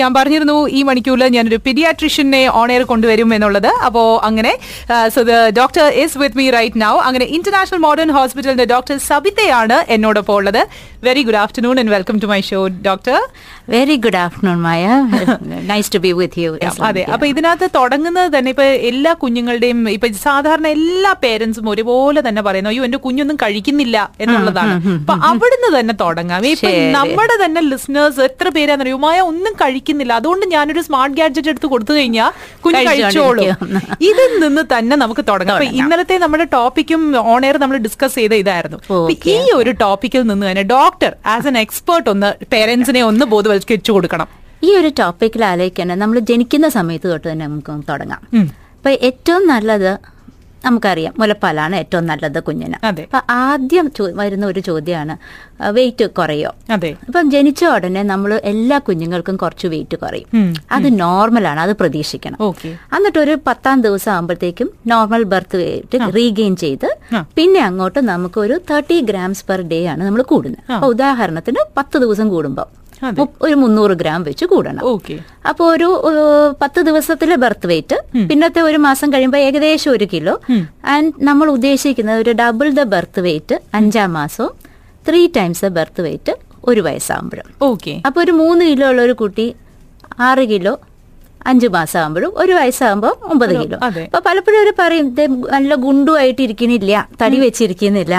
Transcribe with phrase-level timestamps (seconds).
[0.00, 3.68] ഞാൻ പറഞ്ഞിരുന്നു ഈ മണിക്കൂറിൽ ഞാനൊരു പീഡിയാട്രിഷ്യനെ ഓൺ കൊണ്ടുവരും എന്നുള്ളത്.
[3.86, 4.52] അപ്പോൾ അങ്ങനെ
[5.14, 10.34] so the doctor is with me right now അങ്ങനെ ഇന്റർനാഷണൽ മോഡേൺ ഹോസ്പിറ്റലിന്റെ ഡോക്ടർ സബിതയാണ് എന്നോടൊപ്പം
[10.38, 10.60] ഉള്ളത്.
[11.06, 13.18] Very good afternoon and welcome to my show doctor
[13.72, 14.86] very good afternoon Maya
[15.70, 16.50] nice to be with you
[16.88, 17.02] അതെ.
[17.14, 22.82] അപ്പൊ ഇതിനകത്ത് തുടങ്ങുന്നത് തന്നെ ഇപ്പൊ എല്ലാ കുഞ്ഞുങ്ങളുടെയും ഇപ്പൊ സാധാരണ എല്ലാ പേരൻസും ഒരുപോലെ തന്നെ പറയുന്നു അയ്യോ
[22.88, 24.74] എന്റെ കുഞ്ഞൊന്നും കഴിക്കുന്നില്ല എന്നുള്ളതാണ്.
[24.96, 26.46] അപ്പൊ അവിടുന്ന് തന്നെ തുടങ്ങാം.
[26.54, 28.98] ഇപ്പൊ നമ്മുടെ തന്നെ ലിസ്ണേഴ്സ് എത്ര പേരാന്നറിയോ?
[29.06, 30.12] മായ ഒന്നും കഴിക്കുന്നില്ല.
[30.20, 32.30] അതുകൊണ്ട് ഞാനൊരു സ്മാർട്ട് ഗാഡ്ജറ്റ് എടുത്ത് കൊടുത്തു കഴിഞ്ഞാൽ
[32.66, 33.46] കുഞ്ഞ് കഴിച്ചോളൂ.
[34.10, 35.56] ഇതിൽ നിന്ന് തന്നെ നമുക്ക് തുടങ്ങാം.
[35.56, 37.02] അപ്പൊ ഇന്നലത്തെ നമ്മുടെ ടോപ്പിക്കും
[37.34, 38.78] ഓൺ എയർ നമ്മൾ ഡിസ്കസ് ചെയ്ത ഇതായിരുന്നു.
[39.34, 44.28] ഈ ഒരു ടോപ്പിക്കിൽ നിന്ന് തന്നെ ഡോക്ടർ ആസ് എൻ എക്സ്പേർട്ട് ഒന്ന് പേരൻസിനെ ഒന്ന് ബോധവൽക്കരിച്ചു കൊടുക്കണം.
[44.66, 48.22] ഈ ഒരു ടോപ്പിക്കിൽ ആലോചിക്കാൻ നമ്മൾ ജനിക്കുന്ന സമയത്ത് തൊട്ട് തന്നെ നമുക്ക് തുടങ്ങാം.
[48.76, 49.92] അപ്പൊ ഏറ്റവും നല്ലത്
[50.66, 52.76] നമുക്കറിയാം മുലപ്പാലാണ് ഏറ്റവും നല്ലത് കുഞ്ഞിന്.
[52.90, 53.86] അപ്പൊ ആദ്യം
[54.20, 55.14] വരുന്ന ഒരു ചോദ്യമാണ്
[55.76, 56.50] വെയിറ്റ് കുറയോ?
[56.74, 56.90] അതെ.
[57.06, 60.28] അപ്പം ജനിച്ച ഉടനെ നമ്മൾ എല്ലാ കുഞ്ഞുങ്ങൾക്കും കുറച്ച് വെയിറ്റ് കുറയും.
[60.76, 62.38] അത് നോർമലാണ് അത് പ്രതീക്ഷിക്കണം.
[62.48, 62.70] ഓക്കെ.
[62.96, 66.88] എന്നിട്ട് ഒരു പത്താം ദിവസം ആകുമ്പോഴത്തേക്കും നോർമൽ ബർത്ത് വെയിറ്റ് റീഗെയിൻ ചെയ്ത്
[67.38, 70.64] പിന്നെ അങ്ങോട്ട് നമുക്ക് ഒരു തേർട്ടി ഗ്രാംസ് പെർ ഡേ ആണ് നമ്മൾ കൂടുന്നത്.
[70.72, 72.68] അപ്പൊ ഉദാഹരണത്തിന് പത്ത് ദിവസം കൂടുമ്പോൾ.
[73.44, 74.82] ഒരു മുന്നൂറ് ഗ്രാം വെച്ച് കൂടണം.
[74.92, 75.16] ഓക്കെ.
[75.50, 75.88] അപ്പോൾ ഒരു
[76.62, 77.98] പത്ത് ദിവസത്തിലെ ബർത്ത് വെയിറ്റ്.
[78.30, 80.34] പിന്നത്തെ ഒരു മാസം കഴിയുമ്പോൾ ഏകദേശം ഒരു കിലോ.
[80.94, 84.52] ആൻഡ് നമ്മൾ ഉദ്ദേശിക്കുന്നത് ഒരു ഡബിൾ ദ ബർത്ത് വെയിറ്റ് അഞ്ചാം മാസവും
[85.06, 87.94] three times the birth weight ഒരു വയസ്സാകുമ്പോഴും ഓക്കെ.
[88.06, 89.46] അപ്പോൾ ഒരു മൂന്ന് കിലോ ഉള്ള ഒരു കുട്ടി
[90.28, 90.74] ആറ് കിലോ
[91.50, 93.78] അഞ്ചു മാസം ആകുമ്പോഴും ഒരു വയസ്സാകുമ്പോൾ ഒമ്പത് കിലോ.
[94.04, 98.14] അപ്പൊ പലപ്പോഴും അവർ പറയും "ദേ നല്ല ഗുണ്ടുമായിട്ട് ഇരിക്കുന്നില്ല തടി വെച്ചിരിക്കുന്നില്ല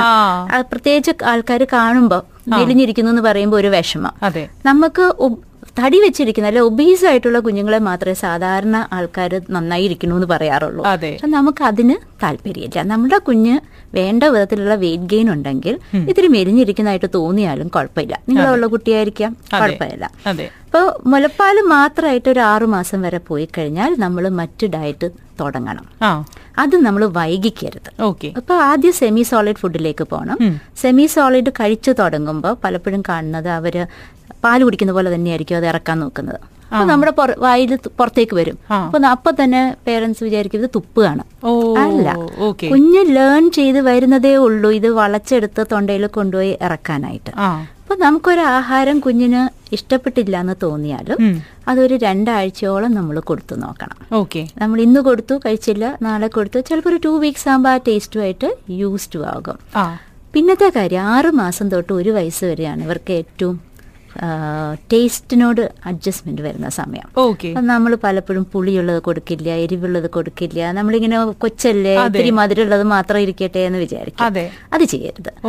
[0.72, 4.12] പ്രത്യേകിച്ച് ആൾക്കാർ കാണുമ്പോൾ മെലിഞ്ഞിരിക്കുന്നു എന്ന് പറയുമ്പോൾ ഒരു വിഷമം.
[4.24, 4.48] അതെ.
[4.66, 5.16] നമുക്ക്
[5.80, 10.86] തടി വെച്ചിരിക്കുന്ന അല്ലെ ഒബീസ് ആയിട്ടുള്ള കുഞ്ഞുങ്ങളെ മാത്രമേ സാധാരണ ആൾക്കാർ നന്നായി ഇരിക്കണു എന്ന് പറയാറുള്ളൂ.
[10.86, 11.12] അതെ.
[11.12, 12.84] പക്ഷെ നമുക്ക് അതിന് താല്പര്യമില്ല.
[12.84, 13.60] നമ്മുടെ കുഞ്ഞ്
[13.94, 15.80] വേണ്ട വിധത്തിലുള്ള വെയിറ്റ് ഗെയിൻ ഉണ്ടെങ്കിൽ
[16.10, 18.20] ഇത്തിരി മെലിഞ്ഞിരിക്കുന്നതായിട്ട് തോന്നിയാലും കുഴപ്പമില്ല.
[18.30, 19.38] നിങ്ങളുള്ള കുട്ടിയായിരിക്കാം.
[19.62, 20.12] കുഴപ്പമില്ല.
[20.76, 25.08] അപ്പോൾ മുലപ്പാൽ മാത്രമായിട്ട് ഒരു ആറു മാസം വരെ പോയി കഴിഞ്ഞാൽ നമ്മൾ മറ്റു ഡയറ്റ്
[25.42, 25.86] തുടങ്ങണം.
[26.62, 27.90] അത് നമ്മൾ വൈകിക്കരുത്.
[28.08, 28.30] ഓക്കെ.
[28.40, 30.38] അപ്പൊ ആദ്യം സെമി സോളിഡ് ഫുഡിലേക്ക് പോകണം
[30.82, 33.76] സെമി സോളിഡ് കഴിച്ചു തുടങ്ങുമ്പോൾ പലപ്പോഴും കാണുന്നത് അവർ
[34.44, 36.42] പാൽ കുടിക്കുന്ന പോലെ തന്നെയായിരിക്കും അത് ഇറക്കാൻ നോക്കുന്നത്.
[36.72, 37.12] അപ്പൊ നമ്മുടെ
[37.46, 38.58] വായിൽ പുറത്തേക്ക് വരും.
[38.78, 41.24] അപ്പൊ അപ്പൊ തന്നെ പേരൻസ് വിചാരിക്കും ഇത് തുപ്പാണ്
[41.86, 42.08] അല്ല.
[42.74, 47.34] കുഞ്ഞ് ലേൺ ചെയ്ത് വരുന്നതേ ഉള്ളൂ ഇത് വളച്ചെടുത്ത് തൊണ്ടയിൽ കൊണ്ടുപോയി ഇറക്കാനായിട്ട്.
[47.86, 49.42] അപ്പൊ നമുക്കൊരു ആഹാരം കുഞ്ഞിന്
[49.76, 51.20] ഇഷ്ടപ്പെട്ടില്ല എന്ന് തോന്നിയാലും
[51.68, 53.98] അതൊരു രണ്ടാഴ്ചയോളം നമ്മൾ കൊടുത്തു നോക്കണം.
[54.22, 54.42] ഓക്കെ.
[54.62, 56.60] നമ്മൾ ഇന്ന് കൊടുത്തു കഴിച്ചില്ല നാളെ കൊടുത്തു.
[56.70, 58.50] ചിലപ്പോൾ ഒരു ടു വീക്സ് ആകുമ്പോൾ ആ ടേസ്റ്റുമായിട്ട്
[58.82, 59.60] യൂസ്ഡ് ആകും.
[60.34, 63.56] പിന്നത്തെ കാര്യം ആറ് മാസം തൊട്ട് ഒരു വയസ്സ് വരെയാണ് ഇവർക്ക് ഏറ്റവും
[64.94, 67.22] ടേസ്റ്റിനോട് അഡ്ജസ്റ്റ്മെന്റ് വരുന്ന സമയം.
[67.60, 71.96] നമ്മൾ പലപ്പോഴും പുളിയുള്ളത് കൊടുക്കില്ല എരിവുള്ളത് കൊടുക്കില്ല നമ്മളിങ്ങനെ കൊച്ചല്ലേ.
[72.06, 74.26] ഒത്തിരി മധുരമുള്ളത് മാത്രം ഇരിക്കട്ടെ എന്ന് വിചാരിക്കും.
[74.26, 74.86] അതെ.
[74.86, 75.48] ചെയ്യരുത്.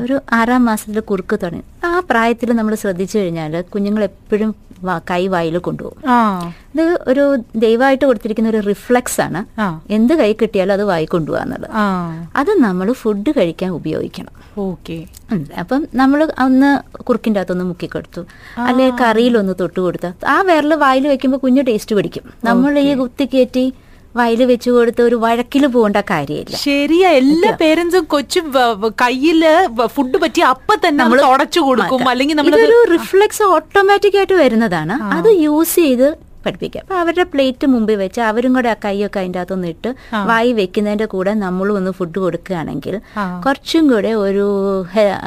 [0.00, 1.86] ഒരു ആറാം മാസത്തിൽ കുറുക്ക് തുടങ്ങി.
[1.86, 4.54] ആ പ്രായത്തിൽ നമ്മൾ ശ്രദ്ധിച്ചു കഴിഞ്ഞാൽ കുഞ്ഞുങ്ങൾ എപ്പോഴും
[5.10, 6.10] കൈ വായിൽ കൊണ്ടുപോകും.
[6.78, 7.24] ഇത് ഒരു
[7.56, 9.40] ദൈവമായിട്ട് കൊടുത്തിരിക്കുന്ന ഒരു റിഫ്ലക്സ് ആണ്.
[9.90, 11.74] എന്ത് കൈ കിട്ടിയാലും അത് വായി കൊണ്ടുപോകാന്നുള്ളത്
[12.40, 14.32] അത് നമ്മൾ ഫുഡ് കഴിക്കാൻ ഉപയോഗിക്കണം.
[14.66, 14.96] ഓക്കെ.
[15.62, 16.70] അപ്പം നമ്മൾ ഒന്ന്
[17.08, 18.22] കുറുക്കിന്റെ അകത്തൊന്ന് മുക്കിക്കൊടുത്തു.
[18.68, 20.10] അല്ലെങ്കിൽ കറിയിലൊന്ന് തൊട്ട് കൊടുത്തു.
[20.34, 22.24] ആ വിരൽ വായിൽ വെക്കുമ്പോൾ കുഞ്ഞു ടേസ്റ്റ് പിടിക്കും.
[22.44, 23.66] നമ്മൾ ഈ കുത്തി കയറ്റി
[24.18, 26.56] വായിൽ വെച്ച് കൊടുത്ത് ഒരു വഴക്കിൽ പോകേണ്ട കാര്യമില്ല.
[26.66, 27.08] ശരിയാ.
[27.20, 28.40] എല്ലാ പേരൻസും കൊച്ചു
[29.02, 29.42] കയ്യിൽ
[29.96, 32.08] ഫുഡ് പറ്റി അപ്പൊ തന്നെ നമ്മൾ അടച്ചു കൊടുക്കും.
[32.12, 34.96] അല്ലെങ്കിൽ നമ്മൾ റിഫ്ലക്സ് റിഫ്ലെക്സ് ഓട്ടോമാറ്റിക് ആയിട്ട് വരുന്നതാണ്.
[35.18, 36.08] അത് യൂസ് ചെയ്ത്
[36.48, 36.82] പഠിപ്പിക്കുക.
[36.84, 39.92] അപ്പൊ അവരുടെ പ്ലേറ്റ് മുമ്പിൽ വെച്ച് അവരും കൂടെ ആ കൈയൊക്കെ അതിന്റെ അകത്തൊന്ന് ഇട്ട്
[40.32, 42.96] വായി വെക്കുന്നതിന്റെ കൂടെ നമ്മളും ഒന്ന് ഫുഡ് കൊടുക്കുകയാണെങ്കിൽ
[43.46, 44.46] കുറച്ചും കൂടെ ഒരു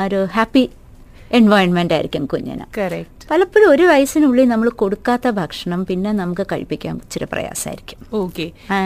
[0.05, 0.63] ഒരു ഹാപ്പി
[1.39, 2.65] എൻവയോൺമെന്റ് ആയിരിക്കും കുഞ്ഞിന്.
[3.31, 7.99] പലപ്പോഴും ഒരു വയസ്സിനുള്ളിൽ നമ്മൾ കൊടുക്കാത്ത ഭക്ഷണം പിന്നെ നമുക്ക് കഴിപ്പിക്കാൻ ഇച്ചിരി പ്രയാസമായിരിക്കും.
[8.21, 8.45] ഓക്കെ.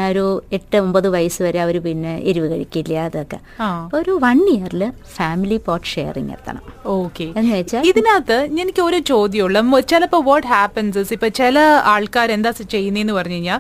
[0.10, 0.26] ഒരു
[0.58, 3.40] എട്ട് ഒമ്പത് വയസ്സ് വരെ അവർ പിന്നെ എരിവ് കഴിക്കില്ല അതൊക്കെ.
[4.00, 4.84] ഒരു വൺ ഇയറിൽ
[5.16, 6.62] ഫാമിലി പോട്ട് ഷെയറിങ് എത്തണം.
[6.98, 7.28] ഓക്കെ.
[7.40, 11.58] എന്ന് വെച്ചാൽ ഇതിനകത്ത് എനിക്ക് ഒരു ചോദ്യമുള്ള ചിലപ്പോൾ വാട്ട് ഹാപ്പൻസ് ഇപ്പൊ ചില
[11.94, 13.60] ആൾക്കാർ എന്താ ചെയ്യുന്നതെന്ന് പറഞ്ഞു കഴിഞ്ഞാൽ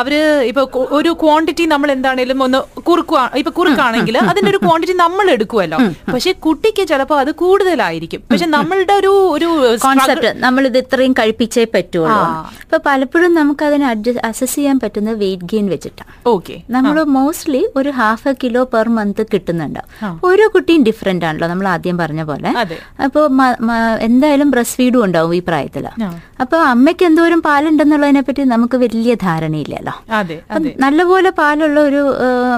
[0.00, 0.14] അവർ
[0.50, 0.64] ഇപ്പൊ
[1.00, 5.78] ഒരു ക്വാണ്ടിറ്റി നമ്മൾ എന്താണേലും ഒന്ന് കുറുക്കുക ഇപ്പൊ കുറുക്കാണെങ്കിൽ അതിന്റെ ഒരു ക്വാണ്ടിറ്റി നമ്മൾ എടുക്കുമല്ലോ
[6.12, 8.20] പക്ഷെ കുട്ടിക്ക് ചിലപ്പോൾ അത് കൂടുതലായിരിക്കും.
[8.30, 9.48] പക്ഷെ നമ്മളുടെ ഒരു ഒരു
[10.06, 12.20] കോൺസെപ്റ്റ് നമ്മൾ ഇത് ഇത്രയും കഴിപ്പിച്ചേ പറ്റുള്ളൂ.
[12.64, 13.86] അപ്പൊ പലപ്പോഴും നമുക്ക് അതിനെ
[14.30, 16.56] അസസ് ചെയ്യാൻ പറ്റുന്ന വെയിറ്റ് ഗെയിൻ വെച്ചിട്ടാണ് ഓക്കെ.
[16.76, 19.82] നമ്മൾ മോസ്റ്റ്ലി ഒരു half a kilo per month കിട്ടുന്നുണ്ട്.
[20.30, 22.52] ഓരോ കുട്ടിയും ഡിഫറെന്റ് ആണല്ലോ നമ്മൾ ആദ്യം പറഞ്ഞ പോലെ.
[23.04, 23.24] അപ്പൊ അപ്പോൾ
[24.06, 25.84] എന്തായാലും ബ്രസ്റ്റ് ഫീഡും ഉണ്ടാവും ഈ പ്രായത്തിൽ
[26.38, 26.42] ആ.
[26.42, 29.94] അപ്പോൾ അമ്മയ്ക്ക് എന്തോരം പാലുണ്ടെന്നുള്ളതിനെ പറ്റി നമുക്ക് വലിയ ധാരണയില്ലല്ലോ.
[30.78, 32.02] നല്ലപോലെ പാലുള്ള ഒരു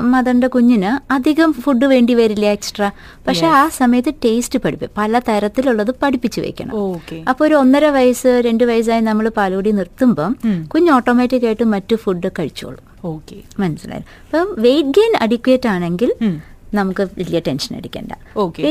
[0.05, 2.89] മദറിന്റെ കുഞ്ഞിന് അധികം ഫുഡ് വേണ്ടി വരില്ല എക്സ്ട്രാ
[3.27, 6.75] പക്ഷെ ആ സമയത്ത് ടേസ്റ്റ് പഠിപ്പിക്കും പല തരത്തിലുള്ളത് പഠിപ്പിച്ചു വെക്കണം.
[7.29, 10.35] അപ്പൊ ഒരു ഒന്നര വയസ്സ് രണ്ട് വയസ്സായി നമ്മൾ പാലുകൂടി നിർത്തുമ്പം
[10.69, 12.85] കുഞ്ഞ് ഓട്ടോമാറ്റിക് ആയിട്ട് മറ്റു ഫുഡ് കഴിച്ചോളും.
[13.59, 14.05] മനസ്സിലായി?
[14.25, 16.11] അപ്പം വെയിറ്റ് ഗെയിൻ അഡിക്വേറ്റ് ആണെങ്കിൽ
[16.75, 18.13] നമുക്ക് വലിയ ടെൻഷൻ അടിക്കേണ്ട.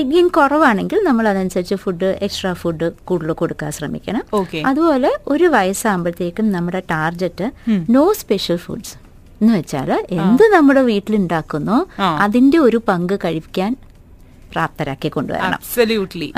[0.02, 4.24] ഗെയിൻ കുറവാണെങ്കിൽ നമ്മൾ അതനുസരിച്ച് ഫുഡ് എക്സ്ട്രാ ഫുഡ് കൂടുതൽ കൊടുക്കാൻ ശ്രമിക്കണം.
[4.68, 7.52] അതുപോലെ ഒരു വയസ്സാകുമ്പോഴത്തേക്കും നമ്മുടെ ടാർജറ്റ്
[7.90, 8.96] നോ സ്പെഷ്യൽ ഫുഡ്സ്
[9.42, 11.88] എന്ന് വെച്ചാൽ എന്ത് നമ്മുടെ വീട്ടിലുണ്ടാക്കുന്നോ.
[12.02, 13.76] അതിന്റെ ഒരു പങ്ക് കഴിക്കാൻ
[14.52, 15.60] പ്രാപ്തരാക്കി കൊണ്ടുവരണം.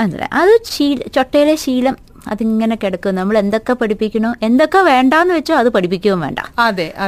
[0.00, 0.28] അതെ.
[0.62, 1.96] ശീല ചൊട്ടയിലെ ശീലം
[2.28, 3.14] അതിങ്ങനെ കിടക്കും.
[3.14, 6.38] നമ്മൾ എന്തൊക്കെ പഠിപ്പിക്കണോ എന്തൊക്കെ വേണ്ടാന്ന് വെച്ചോ അത് പഠിപ്പിക്കുകയും വേണ്ട.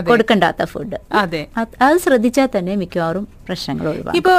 [0.09, 1.17] കൊടുക്കണ്ടാത്ത ഫുഡ്
[1.83, 4.19] അത് ശ്രദ്ധിച്ചാൽ തന്നെ മിക്കവാറും പ്രശ്നങ്ങൾ ഒഴിവാക്കും.
[4.21, 4.35] ഇപ്പോ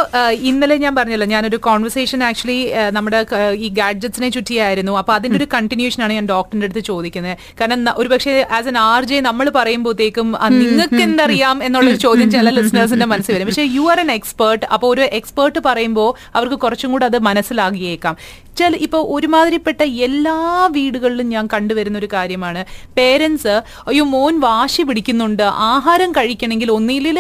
[0.50, 2.60] ഇന്നലെ ഞാൻ പറഞ്ഞല്ലോ ഞാനൊരു കോൺവെർസേഷൻ ആക്ച്വലി
[2.98, 3.20] നമ്മുടെ
[3.66, 4.94] ഈ ഗാഡ്ജറ്റ്സിനെ ചുറ്റിയായിരുന്നു.
[5.02, 7.38] അപ്പൊ അതിന്റെ ഒരു കണ്ടിന്യൂഷൻ ആണ് ഞാൻ ഡോക്ടറിന്റെ അടുത്ത് ചോദിക്കുന്നത്.
[7.62, 10.28] കാരണം ഒരു ഒരുപക്ഷെ ആസ് എൻ ആർ ജെ നമ്മൾ പറയുമ്പോഴത്തേക്കും
[10.58, 13.48] നിങ്ങൾക്ക് എന്തറിയാം എന്നുള്ളൊരു ചോദ്യം ചില ലിസണേഴ്സിന്റെ മനസ്സിൽ വരും.
[13.50, 18.16] പക്ഷേ യു ആർ എൻ എക്സ്പേർട്ട് അപ്പോൾ ഒരു എക്സ്പേർട്ട് പറയുമ്പോൾ അവർക്ക് കുറച്ചും കൂടെ അത് മനസ്സിലാകിയേക്കാം.
[18.60, 20.36] ചില ഇപ്പോൾ ഒരുമാതിരിപ്പെട്ട എല്ലാ
[20.74, 22.62] വീടുകളിലും ഞാൻ കണ്ടുവരുന്ന ഒരു കാര്യമാണ്.
[22.98, 23.54] പേരൻസ്
[23.90, 25.46] അയ്യോ മോൻ വാശി പിടിക്കുന്നുണ്ട്.
[25.72, 27.20] ആഹാരം കഴിക്കണമെങ്കിൽ ഒന്നിലിൽ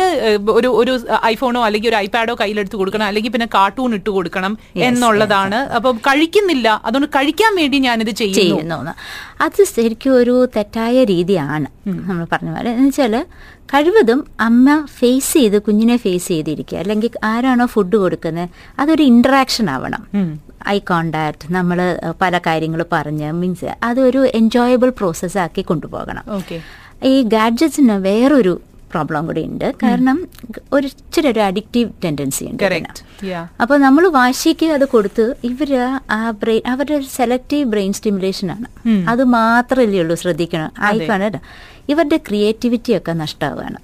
[0.58, 0.94] ഒരു ഒരു
[1.32, 4.54] ഐഫോണോ അല്ലെങ്കിൽ ഒരു ഐപാഡോ കയ്യിലെടുത്ത് കൊടുക്കണം അല്ലെങ്കിൽ പിന്നെ കാർട്ടൂൺ ഇട്ട് കൊടുക്കണം
[4.88, 5.60] എന്നുള്ളതാണ്.
[5.78, 8.78] അപ്പം കഴിക്കുന്നില്ല അതുകൊണ്ട് കഴിക്കാൻ വേണ്ടി ഞാനിത് ചെയ്യുന്നു.
[9.46, 12.72] അത് ശരിക്കും ഒരു തെറ്റായ രീതിയാണ് നമ്മൾ പറഞ്ഞ പോലെ.
[12.78, 13.16] എന്ന് വെച്ചാൽ
[13.74, 14.68] കഴിവതും അമ്മ
[15.00, 16.78] ഫേസ് ചെയ്ത് കുഞ്ഞിനെ ഫേസ് ചെയ്തിരിക്കുക.
[16.82, 18.50] അല്ലെങ്കിൽ ആരാണോ ഫുഡ് കൊടുക്കുന്നത്
[18.80, 20.04] അതൊരു ഇന്ററാക്ഷൻ ആവണം.
[20.74, 21.80] ഐ കോണ്ടാക്ട് നമ്മൾ
[22.22, 26.26] പല കാര്യങ്ങൾ പറഞ്ഞ് മീൻസ് അതൊരു എൻജോയബിൾ പ്രോസസ്സാക്കി കൊണ്ടുപോകണം.
[27.12, 28.54] ഈ ഗാഡ്ജറ്റ്സിന് വേറൊരു
[28.94, 30.18] പ്രോബ്ലം കൂടി ഉണ്ട് കാരണം
[30.76, 32.64] ഒരു ഇച്ചിരി ഒരു അഡിക്റ്റീവ് ടെൻഡൻസി ഉണ്ട്
[33.64, 35.72] അപ്പോൾ നമ്മൾ വാശിക്ക് അത് കൊടുത്ത് ഇവർ
[36.18, 38.68] ആ ബ്രെയിൻ അവരുടെ സെലക്റ്റീവ് ബ്രെയിൻ സ്റ്റിമുലേഷൻ ആണ്.
[39.12, 40.72] അത് മാത്രമല്ലേ ഉള്ളൂ ശ്രദ്ധിക്കണം.
[40.88, 41.40] ആയിക്കാണ്
[41.92, 43.80] ഇവരുടെ ക്രിയേറ്റിവിറ്റി ഒക്കെ നഷ്ടമാവുകയാണ്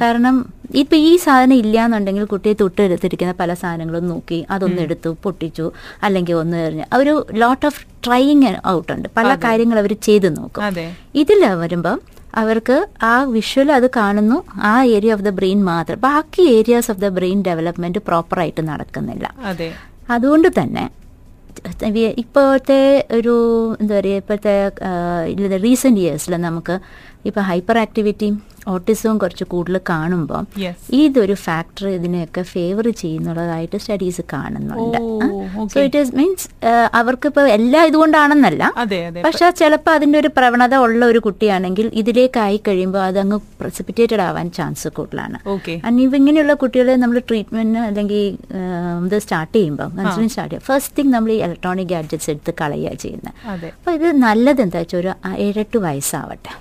[0.00, 0.36] കാരണം
[0.82, 5.66] ഇപ്പൊ ഈ സാധനം ഇല്ലാന്നുണ്ടെങ്കിൽ കുട്ടിയെ തൊട്ടെടുത്തിരിക്കുന്ന പല സാധനങ്ങളും നോക്കി അതൊന്ന് എടുത്തു പൊട്ടിച്ചു
[6.06, 6.86] അല്ലെങ്കിൽ ഒന്ന് എറിഞ്ഞു.
[7.00, 9.08] ഒരു ലോട്ട് ഓഫ് ട്രൈയിങ് ഔട്ട് ഉണ്ട്.
[9.18, 10.62] പല കാര്യങ്ങൾ അവർ ചെയ്തു നോക്കും.
[11.22, 11.98] ഇതിൽ വരുമ്പം
[12.34, 14.44] അവർക്ക് ആ വിഷ്വൽ അത് കാണുന്നു.
[14.54, 16.00] ആ ഏരിയ ഓഫ് ദ ബ്രെയിൻ മാത്രം.
[16.00, 19.34] ബാക്കി areas of the brain development പ്രോപ്പറായിട്ട് നടക്കുന്നില്ല.
[19.44, 19.72] അതെ.
[20.10, 20.90] അതുകൊണ്ട് തന്നെ
[22.18, 23.34] ഇപ്പോഴത്തെ ഒരു
[23.80, 24.68] എന്താ പറയുക ഇപ്പോഴത്തെ
[25.56, 26.80] റീസെന്റ് ഇയേഴ്സിൽ നമുക്ക്
[27.28, 28.36] ഇപ്പൊ ഹൈപ്പർ ആക്ടിവിറ്റിയും
[28.72, 30.42] ഓട്ടിസവും കുറച്ച് കൂടുതൽ കാണുമ്പോൾ
[30.98, 34.98] ഇതൊരു ഫാക്ടർ ഇതിനെയൊക്കെ ഫേവർ ചെയ്യുന്നുള്ളതായിട്ട് സ്റ്റഡീസ് കാണുന്നുണ്ട്.
[35.72, 36.46] സോ ഇറ്റ് ഈസ് മീൻസ്
[37.00, 38.62] അവർക്ക് ഇപ്പോൾ എല്ലാം ഇതുകൊണ്ടാണെന്നല്ല.
[39.26, 44.88] പക്ഷെ ചിലപ്പോൾ അതിന്റെ ഒരു പ്രവണത ഉള്ള ഒരു കുട്ടിയാണെങ്കിൽ ഇതിലേക്കായി കഴിയുമ്പോൾ അത് അങ്ങ് പ്രസിപ്പിറ്റേറ്റഡ് ആവാൻ ചാൻസ്
[44.98, 45.38] കൂടുതലാണ്.
[46.20, 48.22] ഇങ്ങനെയുള്ള കുട്ടികളെ നമ്മൾ ട്രീറ്റ്മെന്റ് അല്ലെങ്കിൽ
[49.08, 53.34] ഇത് സ്റ്റാർട്ട് ചെയ്യുമ്പോൾ കൺസൾട്ടിങ് സ്റ്റാർട്ട് ചെയ്യുക ഫസ്റ്റ് തിങ് നമ്മൾ ഈ ഇലക്ട്രോണിക് ഗാഡ്ജറ്റ്സ് എടുത്ത് കളയുക ചെയ്യുന്നത്.
[53.76, 55.12] അപ്പോൾ ഇത് നല്ലത് എന്താ വെച്ചാൽ ഒരു
[55.46, 56.52] ഏഴെട്ട് വയസ്സാവട്ടെ.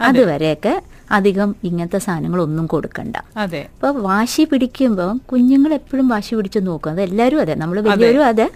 [0.00, 0.74] അതുവരെയൊക്കെ
[1.10, 3.16] അധികം ഇങ്ങനത്തെ സാധനങ്ങളൊന്നും കൊടുക്കണ്ട.
[3.36, 3.66] അതെ.
[3.74, 6.90] അപ്പൊ വാശി പിടിക്കുമ്പോൾ കുഞ്ഞുങ്ങൾ എപ്പോഴും വാശി പിടിച്ചു നോക്കും.
[6.90, 7.00] അത്.
[7.00, 7.54] എല്ലാവരും അതെ.
[7.54, 8.46] നമ്മൾ വലിയവരും അതെ.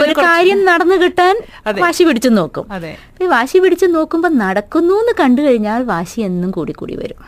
[0.00, 1.34] കുറച്ച് കാര്യം നടന്നു കിട്ടാൻ
[1.80, 2.66] വാശി പിടിച്ചു നോക്കും.
[3.22, 7.18] ഈ വാശി പിടിച്ചു നോക്കുമ്പോൾ നടക്കുന്നു എന്ന് കണ്ടു കഴിഞ്ഞാൽ വാശി എന്നും കൂടി കൂടി വരും.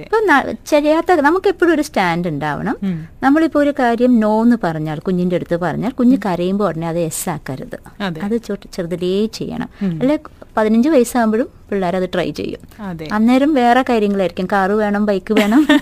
[0.00, 0.18] ഇപ്പൊ
[0.66, 2.76] ചെയ്യാത്ത നമുക്ക് എപ്പോഴും ഒരു സ്റ്റാൻഡ് ഉണ്ടാവണം.
[3.22, 7.78] നമ്മളിപ്പോ ഒരു കാര്യം നോ എന്ന് പറഞ്ഞാൽ കുഞ്ഞിന്റെ അടുത്ത് പറഞ്ഞാൽ കുഞ്ഞ് കരയുമ്പോൾ ഉടനെ അത് എസ് ആക്കരുത്.
[8.00, 8.20] അതെ.
[8.74, 9.68] ചെറുതിലേ ചെയ്യണം.
[10.00, 10.18] അല്ലെ
[10.56, 12.60] പതിനഞ്ച് വയസ്സാകുമ്പോഴും പിള്ളേർ അത് ട്രൈ ചെയ്യും.
[13.12, 14.48] അന്നേരം വേറെ കാര്യങ്ങളായിരിക്കും.
[14.52, 15.62] കാറ് വേണം ബൈക്ക് വേണം.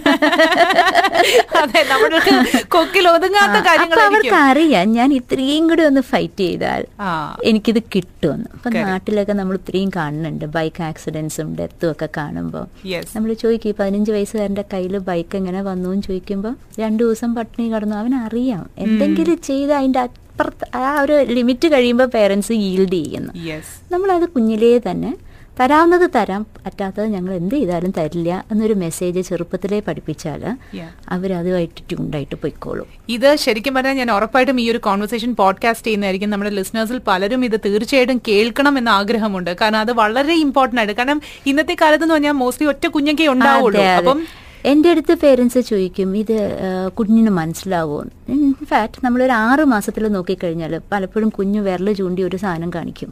[3.85, 6.83] അപ്പൊ അവർക്ക് അറിയാം ഞാൻ ഇത്രയും കൂടി ഒന്ന് ഫൈറ്റ് ചെയ്താൽ
[7.45, 8.49] എനിക്കിത് കിട്ടുമെന്ന്.
[8.55, 10.45] അപ്പൊ നാട്ടിലൊക്കെ നമ്മൾ ഇത്രയും കാണുന്നുണ്ട്.
[10.57, 12.65] ബൈക്ക് ആക്സിഡൻസും ഡെത്തും ഒക്കെ കാണുമ്പോൾ
[13.17, 15.89] നമ്മൾ ചോദിക്കും പതിനഞ്ച് വയസ്സുകാരന്റെ കയ്യിൽ ബൈക്ക് എങ്ങനെ വന്നു?
[15.89, 17.97] എന്ന് ചോദിക്കുമ്പോൾ രണ്ടു ദിവസം പട്ടിണി കടന്നു.
[17.97, 23.33] അവൻ അറിയാം എന്തെങ്കിലും ചെയ്ത് അതിന്റെ അപ്പുറത്ത് ആ ഒരു ലിമിറ്റ് കഴിയുമ്പോൾ പേരൻസ് ഈൽഡ് ചെയ്യുന്നു.
[23.93, 25.11] നമ്മളത് കുഞ്ഞിലേ തന്നെ
[25.61, 26.43] തരാവുന്നത് തരാം.
[26.43, 30.43] പറ്റാത്തത് ഞങ്ങൾ എന്ത് ചെയ്താലും തരില്ല എന്നൊരു മെസ്സേജ് ചെറുപ്പത്തിലേ പഠിപ്പിച്ചാൽ.
[31.09, 32.87] അവരതുമായിട്ട് ട്യൂണ്ടായിട്ട് പോയിക്കോളും.
[33.09, 36.31] ഇത് ശരിക്കും പറഞ്ഞാൽ ഞാൻ ഉറപ്പായിട്ടും ഈ ഒരു കോൺവെർസേഷൻ പോഡ്കാസ്റ്റ് ചെയ്യുന്നതായിരിക്കും.
[36.31, 39.57] നമ്മുടെ ലിസ്ണേഴ്സിൽ പലരും ഇത് തീർച്ചയായിട്ടും കേൾക്കണം എന്ന ആഗ്രഹമുണ്ട്.
[39.61, 43.83] കാരണം അത് വളരെ ഇമ്പോർട്ടന്റ് ആണ് കാരണം ഇന്നത്തെ കാലത്ത് എന്ന് പറഞ്ഞാൽ മോസ്റ്റ്ലി ഒറ്റ കുഞ്ഞൊക്കെ ഉണ്ടാവുള്ളൂ.
[43.83, 44.21] അപ്പം
[44.64, 46.37] എന്റെ അടുത്ത് പേരൻസ് ചോദിക്കും ഇത്
[46.99, 48.00] കുഞ്ഞിന് മനസ്സിലാവുമോ
[48.35, 53.11] ഇൻഫാക്ട് നമ്മളൊരു ആറ് മാസത്തിൽ നോക്കിക്കഴിഞ്ഞാൽ പലപ്പോഴും കുഞ്ഞ് വിരൽ ചൂണ്ടി ഒരു സാധനം കാണിക്കും.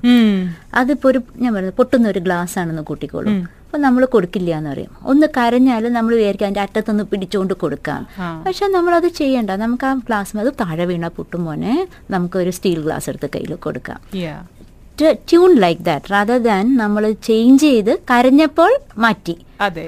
[0.74, 3.38] അതിപ്പോ ഒരു ഞാൻ പറയുന്നത് പൊട്ടുന്ന ഒരു ഗ്ലാസ് ആണെന്ന് കൂട്ടിക്കോളും.
[3.64, 4.92] അപ്പൊ നമ്മൾ കൊടുക്കില്ല എന്ന് പറയും.
[5.12, 8.06] ഒന്ന് കരഞ്ഞാൽ നമ്മൾ വിചാരിക്കും അതിന്റെ അറ്റത്തൊന്ന് പിടിച്ചുകൊണ്ട് കൊടുക്കാം.
[8.46, 9.50] പക്ഷെ നമ്മൾ അത് ചെയ്യണ്ട.
[9.64, 11.74] നമുക്ക് ആ ഗ്ലാസ് അത് താഴെ വീണ പൊട്ടും മോനെ.
[12.10, 14.00] നമുക്ക് ഒരു സ്റ്റീൽ ഗ്ലാസ് എടുത്ത് കയ്യിൽ കൊടുക്കാം.
[15.30, 18.72] Tune like that rather than നമ്മൾ ചേഞ്ച് ചെയ്ത് കരഞ്ഞപ്പോൾ
[19.04, 19.36] മാറ്റി.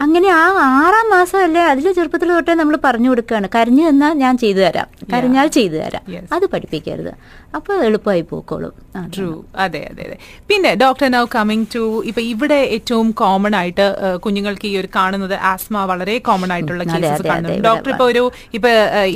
[0.05, 0.45] അങ്ങനെ ആ
[0.83, 3.49] ആറാം മാസം അല്ലേ അതിലെ ചെറുപ്പത്തിൽ തൊട്ടേ നമ്മൾ പറഞ്ഞു കൊടുക്കുകയാണ്.
[3.57, 4.89] കരഞ്ഞു തന്നാൽ ഞാൻ ചെയ്തു തരാം.
[5.13, 6.05] കരഞ്ഞാൽ ചെയ്തു തരാം.
[6.37, 7.13] അത് പഠിപ്പിക്കരുത്.
[7.59, 8.73] അപ്പോൾ എളുപ്പമായി പോക്കോളും.
[9.15, 9.29] ട്രൂ
[9.65, 10.17] അതെ അതെ അതെ.
[10.51, 13.87] പിന്നെ ഡോക്ടർ നൗ കമ്മിങ് ടു ഇപ്പൊ ഇവിടെ ഏറ്റവും കോമൺ ആയിട്ട്
[14.25, 17.27] കുഞ്ഞുങ്ങൾക്ക് ഈ ഒരു കാണുന്നത് ആസ്മ വളരെ കോമൺ ആയിട്ടുള്ള കേസസ്
[17.69, 18.23] ഡോക്ടർ ഇപ്പൊ ഒരു
[18.59, 18.71] ഇപ്പൊ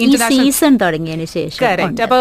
[0.04, 1.60] ഇന്റർനാഷണൽ സീസൺ തുടങ്ങിയതിന് ശേഷം.
[1.64, 2.18] കറക്റ്റ് ഉണ്ട്, അപ്പൊ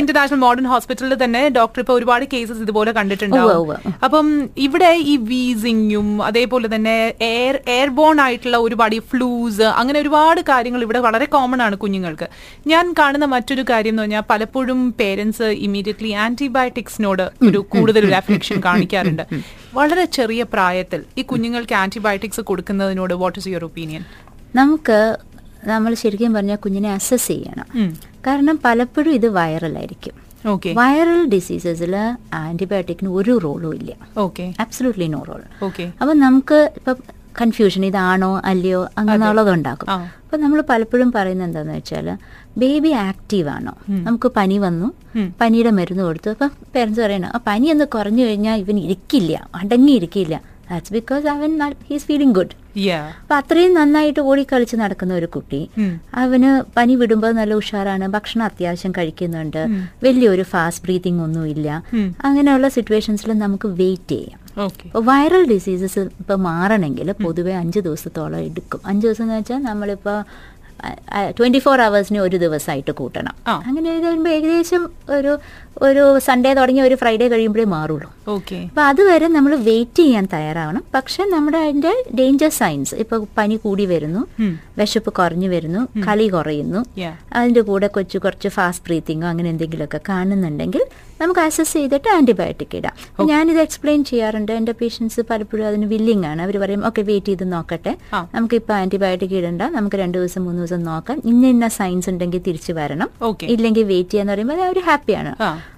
[0.00, 3.74] ഇന്റർനാഷണൽ മോഡേൺ ഹോസ്പിറ്റലിൽ തന്നെ ഡോക്ടർ ഇപ്പൊ ഒരുപാട് കേസസ് ഇതുപോലെ കണ്ടിട്ടുണ്ടാവും.
[4.08, 4.28] അപ്പം
[4.68, 6.96] ഇവിടെ ഈ വീസിങ്ങും അതേപോലെ തന്നെ
[7.32, 12.26] എയർ എയർബോൺ ആയിട്ടുള്ള ഒരുപാട് ഈ ഫ്ലൂസ് അങ്ങനെ ഒരുപാട് കാര്യങ്ങൾ ഇവിടെ വളരെ കോമൺ ആണ് കുഞ്ഞുങ്ങൾക്ക്.
[12.72, 19.24] ഞാൻ കാണുന്ന മറ്റൊരു കാര്യം എന്ന് പറഞ്ഞാൽ പലപ്പോഴും പേരൻസ് ഇമീഡിയറ്റ്ലി ആന്റിബയോട്ടിക്സിനോട് ഒരു കൂടുതൽ ഒരു അഫ്ലിക്ഷൻ കാണിക്കാറുണ്ട്.
[19.78, 24.04] വളരെ ചെറിയ പ്രായത്തിൽ ഈ കുഞ്ഞുങ്ങൾക്ക് ആന്റിബയോട്ടിക്സ് കൊടുക്കുന്നതിനോട് വാട്ട് ഇസ് യുവർ ഒപ്പീനിയൻ
[24.60, 24.98] നമുക്ക്
[25.72, 27.68] നമ്മൾ ശരിക്കും പറഞ്ഞാൽ കുഞ്ഞിനെ അസസ് ചെയ്യണം.
[28.26, 30.16] കാരണം പലപ്പോഴും ഇത് വൈറലായിരിക്കും
[30.52, 31.94] ഓക്കെ വൈറൽ ഡിസീസസിൽ
[32.42, 33.90] ആന്റിബയോട്ടിക്കിന് ഒരു റോളും ഇല്ല.
[34.24, 36.96] Okay absolutely no role okay അപ്പം നമുക്ക് ഇപ്പം
[37.38, 39.88] കൺഫ്യൂഷൻ ഇതാണോ അല്ലയോ അങ്ങനെയുള്ളത് ഉണ്ടാക്കും.
[40.24, 42.06] അപ്പൊ നമ്മൾ പലപ്പോഴും പറയുന്നത് എന്താന്ന് വെച്ചാൽ
[42.62, 43.72] ബേബി ആക്റ്റീവ് ആണോ?
[44.06, 44.88] നമുക്ക് പനി വന്നു
[45.40, 46.30] പനിയുടെ മരുന്ന് കൊടുത്തു.
[46.34, 50.36] അപ്പൊ പേരൻസ് പറയണം ആ പനി ഒന്ന് കുറഞ്ഞു കഴിഞ്ഞാൽ ഇവൻ ഇരിക്കില്ല അടങ്ങിയിരിക്കില്ല.
[50.70, 52.54] ദാറ്റ്സ് ബിക്കോസ് അവൻ ഹീസ് ഫീലിംഗ് ഗുഡ്
[53.20, 55.70] അപ്പൊ അത്രയും നന്നായിട്ട് ഓടിക്കളിച്ച് നടക്കുന്ന ഒരു കുട്ടി.
[56.14, 59.62] അവന് പനി വിടുമ്പോൾ നല്ല ഉഷാറാണ് ഭക്ഷണം അത്യാവശ്യം കഴിക്കുന്നുണ്ട്
[60.04, 61.68] വലിയൊരു ഫാസ്റ്റ് ബ്രീതിങ് ഒന്നുമില്ല.
[62.24, 64.40] അങ്ങനെയുള്ള സിറ്റുവേഷൻസിൽ നമുക്ക് വെയിറ്റ് ചെയ്യാം.
[64.98, 68.80] വൈറൽ ഡിസീസസ് ഇപ്പോൾ മാറണമെങ്കിൽ പൊതുവെ അഞ്ച് ദിവസത്തോളം എടുക്കും.
[68.86, 70.18] അഞ്ച് ദിവസം എന്ന് വെച്ചാൽ നമ്മളിപ്പോൾ
[71.30, 73.34] ട്വന്റി ഫോർ അവേഴ്സിന് ഒരു ദിവസമായിട്ട് കൂട്ടണം.
[73.48, 75.38] അങ്ങനെ വരുമ്പോൾ ഏകദേശം ഒരു
[75.82, 78.14] ഒരു സൺഡേ തുടങ്ങി ഒരു ഫ്രൈഡേ കഴിയുമ്പോഴേ മാറുള്ളൂ.
[78.28, 78.56] ഓക്കെ.
[78.56, 80.84] അപ്പോൾ അതുവരെ നമ്മൾ വെയിറ്റ് ചെയ്യാൻ തയ്യാറാവണം.
[80.94, 84.42] പക്ഷെ നമ്മുടെ അതിന്റെ ഡേഞ്ചർ സൈൻസ് ഇപ്പൊ പനി കൂടി വരുന്നു.
[84.78, 86.84] വിശപ്പ് കുറഞ്ഞു വരുന്നു കളി കുറയുന്നു.
[86.98, 90.84] അതിന്റെ അതിന്റെ കൂടെ കൊച്ചു കുറച്ച് ഫാസ്റ്റ് ബ്രീത്തിങ്ങോ അങ്ങനെ എന്തെങ്കിലുമൊക്കെ കാണുന്നുണ്ടെങ്കിൽ
[91.20, 92.94] നമുക്ക് അസസ് ചെയ്തിട്ട് ആന്റിബയോട്ടിക് ഇടാം.
[93.30, 94.52] ഞാനിത് എക്സ്പ്ലെയിൻ ചെയ്യാറുണ്ട്.
[94.60, 96.40] എന്റെ പേഷ്യൻസ് പലപ്പോഴും അതിന് വില്ലിംഗ് ആണ്.
[96.46, 97.92] അവർ പറയും ഓക്കെ വെയിറ്റ് ചെയ്ത് നോക്കട്ടെ.
[98.12, 99.62] നമുക്ക് നമുക്കിപ്പോൾ ആന്റിബയോട്ടിക് ഇടണ്ട.
[99.76, 101.18] നമുക്ക് രണ്ട് ദിവസം മൂന്ന് ദിവസം നോക്കാം.
[101.32, 103.10] ഇന്ന ഇന്ന സയൻസ് ഉണ്ടെങ്കിൽ തിരിച്ചു വരണം.
[103.54, 105.32] ഇല്ലെങ്കിൽ വെയിറ്റ് ചെയ്യാന്ന് പറയുമ്പോൾ അവർ ഹാപ്പിയാണ്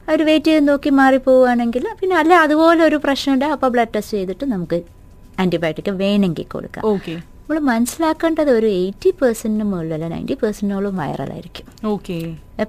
[0.08, 4.80] അവർ വെയിറ്റ് ചെയ്ത് നോക്കി മാറിപ്പോവുകയാണെങ്കിൽ പിന്നെ അല്ല അതുപോലെ ഒരു പ്രശ്നമുണ്ട് അപ്പോൾ ബ്ലഡ് ടെസ്റ്റ് ചെയ്തിട്ട് നമുക്ക്
[5.42, 6.82] ആന്റിബയോട്ടിക് വേണമെങ്കിൽ കൊടുക്കാം.
[6.94, 11.66] ഓക്കെ നമ്മൾ മനസ്സിലാക്കേണ്ടത് ഒരു എയ്റ്റി പെർസെന്റിന് മുകളിലല്ല നയന്റി പെർസെന്റിനോളം വൈറലായിരിക്കും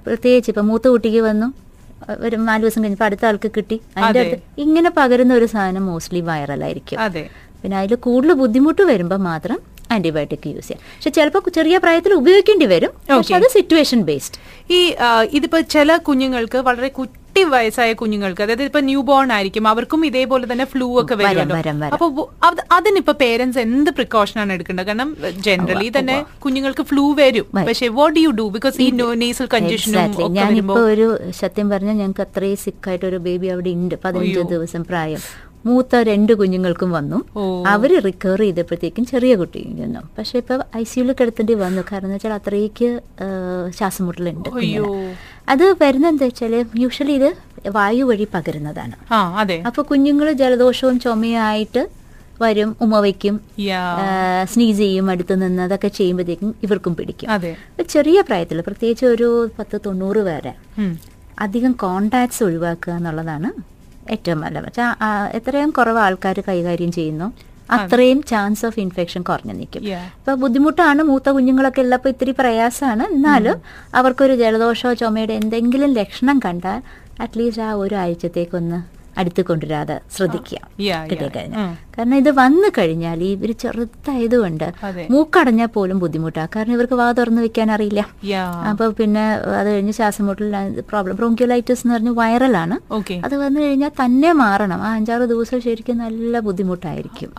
[0.06, 1.48] പ്രത്യേകിച്ച് ഇപ്പൊ മൂത്ത കുട്ടിക്ക് വന്നു.
[2.24, 3.80] ഒരു നാല് ദിവസം കഴിഞ്ഞപ്പോൾ അടുത്ത ആൾക്ക് കിട്ടി.
[3.96, 4.30] അതിന്റെ അതെ.
[4.30, 6.98] അടുത്ത് ഇങ്ങനെ പകരുന്ന ഒരു സാധനം മോസ്റ്റ്ലി വൈറലായിരിക്കും
[7.62, 9.58] പിന്നെ അതിൽ കൂടുതൽ ബുദ്ധിമുട്ട് വരുമ്പോൾ മാത്രം
[9.92, 10.80] ആന്റിബയോട്ടിക് യൂസ് ചെയ്യാം.
[10.96, 12.92] പക്ഷെ ചിലപ്പോൾ ചെറിയ പ്രായത്തിൽ ഉപയോഗിക്കേണ്ടി വരും.
[13.16, 14.38] പക്ഷെ അത് സിറ്റുവേഷൻ ബേസ്ഡ്
[14.72, 14.80] ഈ
[15.30, 16.88] ഇതിപ്പോ ചില കുഞ്ഞുങ്ങൾക്ക് വളരെ
[17.34, 21.56] കുട്ടി വയസ്സായ കുഞ്ഞുങ്ങൾക്ക് അതായത് ഇപ്പൊ ന്യൂ ബോൺ ആയിരിക്കും അവർക്കും ഇതേപോലെ തന്നെ ഫ്ലൂ ഒക്കെ വരാം, വരുമല്ലോ.
[21.56, 21.94] വരാം, വരാം.
[21.94, 22.06] അപ്പൊ
[22.76, 24.86] അതിനിപ്പോ പേരൻസ് എന്ത് പ്രിക്കോഷൻ ആണ് എടുക്കേണ്ടത്?
[24.88, 25.08] കാരണം
[25.46, 27.46] ജനറലി തന്നെ കുഞ്ഞുങ്ങൾക്ക് ഫ്ലൂ വരും.
[27.68, 28.88] പക്ഷേ വാട്ട് യു ഡു ബിക്കോസ് ഈ
[29.24, 31.08] നേസൽ കൺജഷനും ഞാനിപ്പോ ഒരു
[31.40, 34.46] സത്യം പറഞ്ഞാൽ ഞങ്ങൾക്ക് അത്രയും സിക്കായിട്ട് ഒരു ബേബി അവിടെ ഉണ്ട് പതിനഞ്ച്.
[34.54, 35.24] ദിവസം പ്രായം.
[35.66, 37.18] മൂത്ത രണ്ട് കുഞ്ഞുങ്ങൾക്കും വന്നു.
[37.42, 41.82] അവർ അവർ റിക്കവർ ചെയ്തപ്പോഴത്തേക്കും ചെറിയ കുട്ടി ചെന്നു പക്ഷെ ഇപ്പൊ ഐ സിയുയിൽ കിടത്തേണ്ടി വന്നു.
[41.92, 42.90] കാരണം വെച്ചാൽ അത്രയ്ക്ക്
[43.78, 44.50] ശ്വാസം മുട്ടലുണ്ട്.
[45.48, 47.28] അത് വരുന്നത് എന്താ വെച്ചാൽ യൂഷ്വലി ഇത്
[47.76, 48.94] വായു വഴി പകരുന്നതാണ്.
[49.68, 51.82] അപ്പൊ കുഞ്ഞുങ്ങൾ ജലദോഷവും ചുമയായിട്ട്
[52.42, 53.82] വരും ഉമ്മ വയ്ക്കും യാ.
[54.52, 57.28] സ്നീസ് ചെയ്യും അടുത്ത് നിന്ന് അതൊക്കെ ചെയ്യുമ്പോഴത്തേക്കും ഇവർക്കും പിടിക്കും.
[57.94, 60.52] ചെറിയ പ്രായത്തിൽ പ്രത്യേകിച്ച് ഒരു പത്ത് തൊണ്ണൂറ് വരെ.
[61.38, 63.50] അധികം കോണ്ടാക്ട്സ് ഒഴിവാക്കുക എന്നുള്ളതാണ്
[64.10, 64.84] ഏറ്റവും നല്ല പക്ഷേ
[65.38, 67.28] എത്രയും കുറവ് ആൾക്കാർ കൈകാര്യം ചെയ്യുന്നു.
[67.70, 69.82] അത്രയും ചാൻസ് ഓഫ് ഇൻഫെക്ഷൻ കുറഞ്ഞു നിൽക്കും.
[70.18, 73.56] അപ്പൊ ബുദ്ധിമുട്ടാണ് മൂത്ത കുഞ്ഞുങ്ങളൊക്കെ ഉള്ളപ്പോൾ ഇത്തിരി പ്രയാസമാണ് എന്നാലും
[73.94, 76.82] അവർക്കൊരു ജലദോഷമോ ചുമയുടെ എന്തെങ്കിലും ലക്ഷണം കണ്ടാൽ
[77.20, 80.58] അറ്റ്ലീസ്റ്റ് ആ ഒരു ആഴ്ചത്തേക്കൊന്ന് അടുത്ത് കൊണ്ടുവരാതെ ശ്രദ്ധിക്കുക.
[81.10, 81.66] കിട്ടിക്കഴിഞ്ഞാൽ.
[81.98, 84.72] കാരണം ഇത് വന്നു കഴിഞ്ഞാൽ ഇവർ ചെറുതായതുകൊണ്ട്.
[85.10, 86.48] മൂക്കടഞ്ഞാൽ പോലും ബുദ്ധിമുട്ടാണ്.
[86.56, 88.00] കാരണം ഇവർക്ക് വാ തുറന്ന് വെക്കാൻ അറിയില്ല.
[88.70, 89.24] അപ്പോൾ അപ്പൊ പിന്നെ
[89.60, 92.78] അത് കഴിഞ്ഞ് ശ്വാസം മുട്ടിൽ പ്രോബ്ലം ബ്രോങ്ക്യുലൈറ്റിസ് എന്ന് പറഞ്ഞ വൈറലാണ്.
[93.24, 94.82] അത് വന്നു കഴിഞ്ഞാൽ തന്നെ മാറണം.
[94.82, 97.32] ആ അഞ്ചാറ് ദിവസം ശരിക്കും നല്ല ബുദ്ധിമുട്ടായിരിക്കും.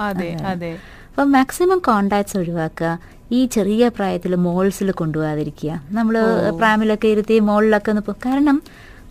[1.09, 2.99] അപ്പം മാക്സിമം കോണ്ടാക്ട്സ് ഒഴിവാക്കുക.
[3.31, 5.81] ഈ ചെറിയ പ്രായത്തിൽ മോൾസിൽ കൊണ്ടുപോകാതിരിക്കുക.
[5.91, 6.15] നമ്മൾ
[6.57, 7.91] പ്രാമിലൊക്കെ ഇരുത്തി മോളിലൊക്കെ
[8.25, 8.57] കാരണം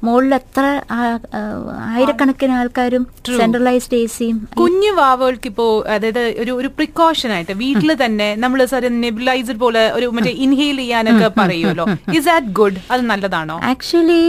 [0.07, 0.65] മോളിൽ എത്ര
[1.93, 3.05] ആയിരക്കണക്കിന് ആൾക്കാരും
[3.41, 8.85] സെൻട്രലൈസ്ഡ് എ സിയും കുഞ്ഞു വാവകൾക്ക് ഇപ്പോ അതായത് ഒരു ഒരു പ്രിക്കോഷൻ ആയിട്ട് വീട്ടിൽ തന്നെ നമ്മൾ സാർ
[9.05, 11.87] നെബുലൈസർ പോലെ ഒരു മറ്റേ ഇൻഹെയിൽ ചെയ്യാനൊക്കെ പറയുമല്ലോ.
[12.17, 13.57] ഇസ് ദാറ്റ് ഗുഡ് അത് നല്ലതാണോ?
[13.73, 14.23] ആക്ച്വലി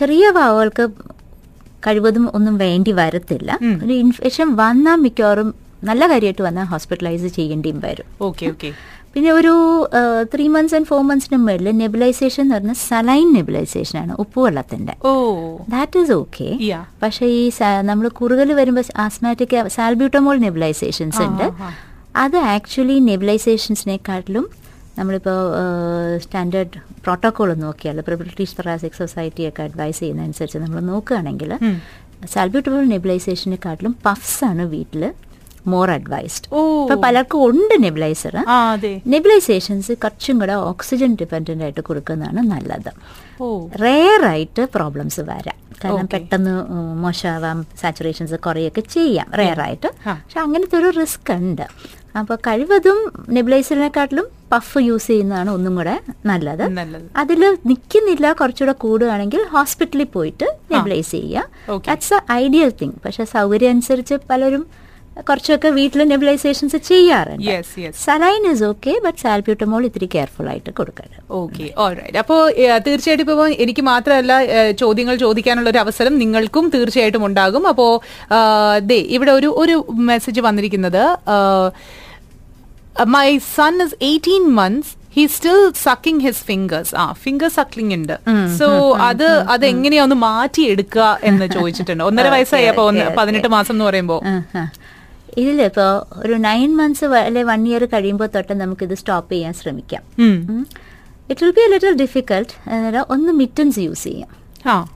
[0.00, 0.86] ചെറിയ വാവകൾക്ക്
[1.86, 3.50] കഴിവതും ഒന്നും വേണ്ടി വരത്തില്ല.
[3.84, 5.50] ഒരു ഇൻഫെക്ഷൻ വന്നാൽ മിക്കവാറും
[5.90, 8.08] നല്ല കാര്യമായിട്ട് വന്നാൽ ഹോസ്പിറ്റലൈസ് ചെയ്യേണ്ടിയും വരും.
[8.28, 8.70] ഓക്കെ ഓക്കെ
[9.14, 9.52] പിന്നെ ഒരു
[10.32, 14.94] ത്രീ മന്ത്സ് ആൻഡ് ഫോർ മന്ത്സിന് മുകളിൽ നെബിലൈസേഷൻ എന്ന് പറഞ്ഞ സലൈൻ നെബിലൈസേഷൻ ആണ് ഉപ്പുവെള്ളത്തിന്റെ.
[15.04, 15.12] ഓ.
[15.68, 16.48] ദാറ്റ് ഈസ് ഓക്കെ
[17.00, 17.42] പക്ഷെ ഈ
[17.88, 21.46] നമ്മൾ കുറുകൽ വരുമ്പോൾ ആസ്മാറ്റിക് സാൽബ്യൂട്ടമോൾ നെബിലൈസേഷൻസ് ഉണ്ട്.
[22.16, 24.46] അത് ആക്ച്വലി നെബിലൈസേഷൻസിനെക്കാട്ടിലും
[24.96, 25.36] നമ്മളിപ്പോൾ
[26.22, 31.52] സ്റ്റാൻഡേർഡ് പ്രോട്ടോകോൾ നോക്കിയാൽ ഇപ്പോൾ ബ്രിട്ടീഷ് തൊറാസിക് സൊസൈറ്റിയൊക്കെ അഡ്വൈസ് ചെയ്യുന്നതനുസരിച്ച് നമ്മൾ നോക്കുകയാണെങ്കിൽ
[32.32, 35.04] സാൽബ്യൂട്ടബിൾ നെബുലൈസേഷനെക്കാട്ടിലും പഫ്സ് ആണ് വീട്ടിൽ
[35.66, 38.36] മോർ അഡ്വൈസ്ഡ് ഇപ്പൊ പലർക്കും ഉണ്ട് നെബിലൈസർ
[39.06, 42.92] നെബിലൈസേഷൻസ് കുറച്ചും കൂടെ ഓക്സിജൻ ഡിപെൻഡന്റ് ആയിട്ട് കൊടുക്കുന്നതാണ് നല്ലത്.
[43.42, 43.68] ഓ.
[43.68, 45.70] റെയർ ആയിട്ട് പ്രോബ്ലംസ് വരാം.
[45.84, 46.64] കാരണം പെട്ടെന്ന്
[46.94, 49.26] മോശമാവാം സാച്ചുറേഷൻസ് കുറയൊക്കെ ചെയ്യാം.
[49.38, 49.86] റെയർ ആയിട്ട്.
[50.06, 51.62] പക്ഷെ അങ്ങനത്തെ ഒരു റിസ്ക് ഉണ്ട്.
[52.18, 56.62] അപ്പോൾ കഴിവതും നെബിലൈസറിനെക്കാട്ടിലും പഫ് യൂസ് ചെയ്യുന്നതാണ് ഒന്നും കൂടെ നല്ലത്.
[57.16, 61.48] അതിൽ നിൽക്കുന്നില്ല കുറച്ചുകൂടെ കൂടുകയാണെങ്കിൽ ഹോസ്പിറ്റലിൽ പോയിട്ട് നെബിലൈസ് ചെയ്യുക.
[61.86, 64.66] ദാറ്റ്സ് എ ഐഡിയൽ തിങ് പക്ഷെ സൗകര്യം അനുസരിച്ച് പലരും
[65.28, 67.44] കുറച്ചൊക്കെ വീട്ടിൽ നെബിലൈസേഷൻസ് ചെയ്യാറുണ്ട്.
[67.50, 71.22] Yes yes saline is okay but salbutamol ഇത്തിരി കെയർഫുൾ ആയിട്ട് കൊടുക്കണം.
[71.40, 72.36] ഓക്കെ ഓൾറൈറ്റ് അപ്പോ
[72.88, 74.36] തീർച്ചയായിട്ടും ഇപ്പോൾ എനിക്ക് മാത്രമല്ല
[74.82, 77.64] ചോദ്യങ്ങൾ ചോദിക്കാനുള്ള ഒരു അവസരം നിങ്ങൾക്കും തീർച്ചയായിട്ടും ഉണ്ടാകും.
[77.72, 77.92] അപ്പോൾ
[78.90, 79.76] ദേ ഇവിടെ ഒരു ഒരു
[80.12, 81.02] മെസ്സേജ് വന്നിരിക്കുന്നത്
[83.16, 88.12] my son is eighteen months he still sucking his fingers ആ ഫിംഗർ സക്ലിംഗ് ഉണ്ട്.
[88.58, 88.66] സോ
[89.06, 89.24] അത്
[89.54, 92.02] അത് എങ്ങനെയാ ഒന്ന് മാറ്റി എടുക്കുക എന്ന് ചോദിച്ചിട്ടുണ്ട്.
[92.08, 92.84] ഒന്നര വയസ്സായി അപ്പൊ
[93.18, 94.18] പതിനെട്ട് മാസം എന്ന് പറയുമ്പോ.
[95.36, 100.02] ഇതിലിപ്പോ ഒരു നയൻ മന്ത്സ് അല്ലെ വൺ ഇയർ കഴിയുമ്പോൾ തൊട്ട് നമുക്ക് ഇത് സ്റ്റോപ്പ് ചെയ്യാൻ ശ്രമിക്കാം.
[101.30, 104.40] It will be a little difficult ഒന്ന് മിറ്റൻസ് യൂസ് ചെയ്യാം.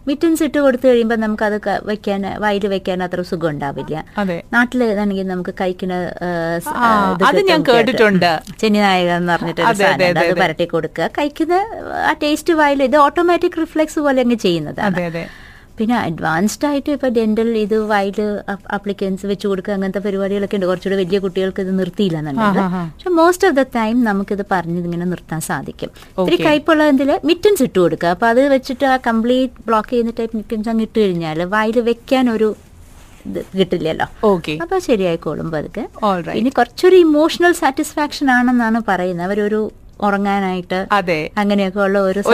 [0.08, 4.04] മിറ്റൻസ് ഇട്ട് കൊടുത്തു കഴിയുമ്പോൾ നമുക്ക് അത് വയ്ക്കാൻ വെക്കാൻ വയൽ വെക്കാൻ അത്ര സുഖം ഉണ്ടാവില്ല.
[4.18, 4.42] അതെ.
[4.52, 5.94] നാട്ടിലാണെങ്കിൽ നമുക്ക് കഴിക്കുന്ന
[7.50, 7.62] ഞാൻ.
[7.62, 8.38] കേട്ടിട്ടുണ്ട്.
[8.58, 10.32] ചെന്നി നായക എന്ന് പറഞ്ഞിട്ട് അതെ.
[10.32, 11.06] പരട്ടി കൊടുക്കുക.
[11.06, 11.52] കഴിക്കുന്ന
[12.10, 14.96] ആ ടേസ്റ്റ് വയൽ ഇത് ഓട്ടോമാറ്റിക് റിഫ്ലെക്സ് പോലെ അങ്ങ് ചെയ്യുന്നതാണ്.
[15.78, 18.24] പിന്നെ അഡ്വാൻസ്ഡ് ആയിട്ട് ഇപ്പൊ ഡെന്റൽ ഇത് വൈഡ്
[18.76, 20.66] അപ്ലിക്കൻസ് വെച്ച് കൊടുക്കുക അങ്ങനത്തെ പരിപാടികളൊക്കെ ഉണ്ട്.
[20.70, 22.60] കുറച്ചുകൂടെ വലിയ കുട്ടികൾക്ക് ഇത് നിർത്തിയില്ല എന്നുള്ളത്.
[22.96, 25.90] പക്ഷെ മോസ്റ്റ് ഓഫ് ദ ടൈം നമുക്ക് ഇത് പറഞ്ഞ് ഇങ്ങനെ നിർത്താൻ സാധിക്കും.
[26.18, 26.38] ഇത്തിരി.
[26.48, 27.12] കയ്പുള്ള എന്തിൽ?
[27.30, 28.10] മിറ്റൻസ് ഇട്ട് കൊടുക്കുക.
[28.16, 32.50] അപ്പൊ അത് വെച്ചിട്ട് ആ കംപ്ലീറ്റ് ബ്ലോക്ക് ചെയ്യുന്ന ടൈപ്പ് മിറ്റൻസ് അങ്ങ് ഇട്ട് കഴിഞ്ഞാൽ വായിൽ വെക്കാൻ ഒരു
[33.58, 34.06] കിട്ടില്ലല്ലോ.
[34.30, 35.84] ഓക്കെ അപ്പൊ ശരിയായിക്കോളും പതുക്കെ.
[36.08, 36.36] Alright.
[36.40, 39.26] ഇനി കുറച്ചൊരു ഇമോഷണൽ സാറ്റിസ്ഫാക്ഷൻ ആണെന്നാണ് പറയുന്നത്.
[39.28, 39.60] അവരൊരു
[40.00, 41.30] ഉറങ്ങാനായിട്ട് അതെ.
[41.36, 42.22] അങ്ങനെയൊക്കെ ഉള്ള ഒരു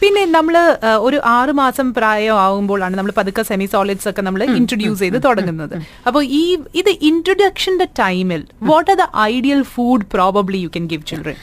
[0.00, 5.24] പിന്നെ നമ്മൾ ഒരു ആറ് മാസം പ്രായം ആകുമ്പോഴാണ് നമ്മൾ പതുക്കെ സെമി സോളിഡ്സ് ഒക്കെ നമ്മൾ ഇൻട്രൊഡ്യൂസ് ചെയ്ത്
[5.24, 5.82] തുടങ്ങുന്നത്.
[6.06, 11.34] അപ്പോൾ ഈ ഇത് ഇൻട്രൊഡക്ഷന്റെ ടൈമിൽ what are the ideal food probably you can give children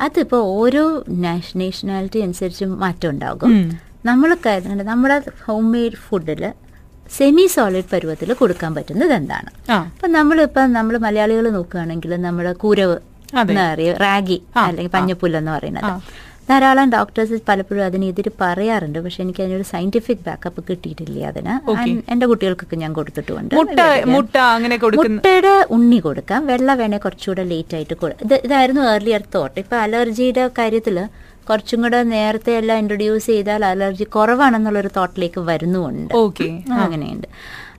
[0.00, 3.70] അതിപ്പോ ഓരോ നാഷണാലിറ്റി അനുസരിച്ച് മാറ്റം ഉണ്ടാകും.
[4.04, 6.52] നമ്മൾ കരുതുന്നുണ്ട് നമ്മുടെ ഹോം മെയ്ഡ് ഫുഡിൽ
[7.16, 9.50] സെമി സോളിഡ് പരുവത്തിൽ കൊടുക്കാൻ പറ്റുന്നത് എന്താണ്?
[9.78, 12.98] അപ്പൊ നമ്മളിപ്പം നമ്മൾ മലയാളികൾ നോക്കുകയാണെങ്കിൽ നമ്മുടെ കൂരവ്.
[13.40, 15.92] എന്ന് പറയും റാഗി അല്ലെങ്കിൽ പഞ്ഞപ്പുല്ല് എന്ന് പറയുന്നത്.
[16.48, 18.98] ധാരാളം ഡോക്ടേഴ്സ് പലപ്പോഴും അതിനെതിരെ പറയാറുണ്ട്.
[19.04, 21.54] പക്ഷെ എനിക്ക് അതിനൊരു സയന്റിഫിക് ബാക്കപ്പ് കിട്ടിയിട്ടില്ല അതിന്.
[22.12, 23.54] എന്റെ കുട്ടികൾക്കൊക്കെ ഞാൻ കൊടുത്തിട്ടുണ്ട്
[24.14, 26.40] മുട്ടയുടെ ഉണ്ണി കൊടുക്കാം.
[26.50, 27.94] വെള്ള വേണേ കുറച്ചുകൂടെ ലേറ്റ് ആയിട്ട്
[28.26, 30.98] ഇത് ഇതായിരുന്നു ഏർലിയർ തോട്ട് ഇപ്പൊ അലർജിയുടെ കാര്യത്തിൽ
[31.48, 36.48] കുറച്ചും കൂടെ നേരത്തെ എല്ലാം ഇൻട്രൊഡ്യൂസ് ചെയ്താൽ അലർജി കുറവാണെന്നുള്ളൊരു തോട്ടിലേക്ക് വരുന്നുണ്ട് ഓക്കെ
[36.84, 37.28] അങ്ങനെയുണ്ട്.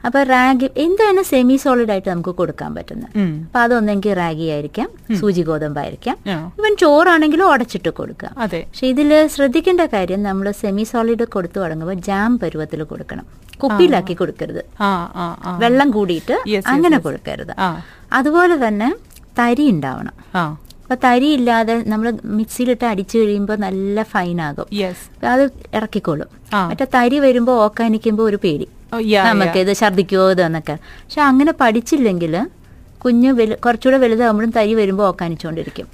[0.08, 3.14] അപ്പൊ റാഗി എന്താണ് സെമി സോളിഡ് ആയിട്ട് നമുക്ക് കൊടുക്കാൻ പറ്റുന്നത്.
[3.46, 6.18] അപ്പൊ അതൊന്നെങ്കിൽ റാഗി ആയിരിക്കാം സൂചി ഗോതമ്പായിരിക്കാം.
[6.60, 8.32] ഇവൻ ചോറാണെങ്കിലും ഉടച്ചിട്ട് കൊടുക്കുക.
[8.66, 13.26] പക്ഷെ ഇതിൽ ശ്രദ്ധിക്കേണ്ട കാര്യം നമ്മൾ സെമി സോളിഡ് കൊടുത്തു തുടങ്ങുമ്പോൾ ജാം പരുവത്തിൽ കൊടുക്കണം.
[13.62, 14.62] കുപ്പിയിലാക്കി കൊടുക്കരുത്.
[15.64, 16.36] വെള്ളം കൂടിയിട്ട്
[16.74, 17.56] അങ്ങനെ കൊടുക്കരുത്.
[18.20, 18.90] അതുപോലെ തന്നെ
[19.40, 20.16] തരി ഉണ്ടാവണം.
[20.94, 24.68] ആ അപ്പൊ തരി ഇല്ലാതെ നമ്മൾ മിക്സിയിലിട്ട് അടിച്ചു കഴിയുമ്പോൾ നല്ല ഫൈനാകും
[25.28, 26.30] അത് ഇറക്കിക്കോളും.
[26.70, 28.68] മറ്റേ തരി വരുമ്പോൾ ഓക്കാനിക്കുമ്പോൾ ഒരു പേടി.
[29.30, 32.34] നമുക്ക് ഇത് ഛർദിക്കുമോ ഇതെന്നൊക്കെ പക്ഷെ അങ്ങനെ പഠിച്ചില്ലെങ്കിൽ
[33.02, 35.88] കുഞ്ഞ് വലു കുറച്ചുകൂടെ വലുതാകുമ്പോഴും തരി വരുമ്പോൾ ഓക്കാനിച്ചുകൊണ്ടിരിക്കും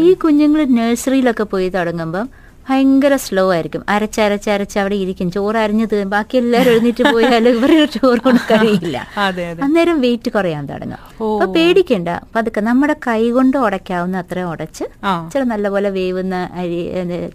[0.00, 2.26] ഈ കുഞ്ഞുങ്ങൾ നഴ്സറിയിലൊക്കെ പോയി തുടങ്ങുമ്പോൾ
[2.70, 3.84] ഭയങ്കര സ്ലോ ആയിരിക്കും.
[3.88, 5.30] അരച്ചരച്ചരച്ച് അവിടെ ഇരിക്കും.
[5.30, 8.96] ചോറ് അരിഞ്ഞു തീരും ബാക്കി എല്ലാവരും എഴുന്നേറ്റ് പോയാൽ ഇവർ ചോറ് കൊണ്ട് കഴിയില്ല.
[9.64, 11.00] അന്നേരം വെയിറ്റ് കുറയാൻ തുടങ്ങും.
[11.42, 12.08] അപ്പൊ പേടിക്കണ്ട.
[12.36, 14.84] പതുക്കെ നമ്മുടെ കൈ കൊണ്ട് ഉടയ്ക്കാവുന്ന അത്രയും ഉടച്ച്
[15.32, 16.78] ചില നല്ല നല്ലപോലെ വേവുന്ന അരി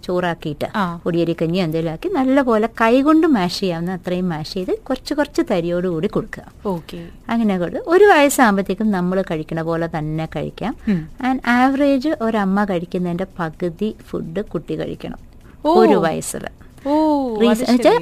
[0.04, 0.68] ചോറാക്കിയിട്ട്.
[1.04, 6.06] പൊടിയരി കഞ്ഞി എന്തെങ്കിലും ആക്കി നല്ലപോലെ കൈ കൊണ്ട് മാഷ് ചെയ്യാവുന്ന അത്രയും മാഷ് ചെയ്ത് കുറച്ച് കുറച്ച് തരിയോടുകൂടി
[6.06, 6.44] കൊടുക്കുക.
[6.66, 7.00] ഓക്കെ.
[7.28, 10.76] അങ്ങനെ കൊടുത്ത് ഒരു വയസ്സാകുമ്പോഴത്തേക്കും നമ്മൾ കഴിക്കണ പോലെ തന്നെ കഴിക്കാം.
[11.22, 15.19] ആൻഡ് ആവറേജ് ഒരമ്മ കഴിക്കുന്നതിന്റെ പകുതി ഫുഡ് കുട്ടി കഴിക്കണം.
[15.64, 16.46] ഒരു വയസ്സിൽ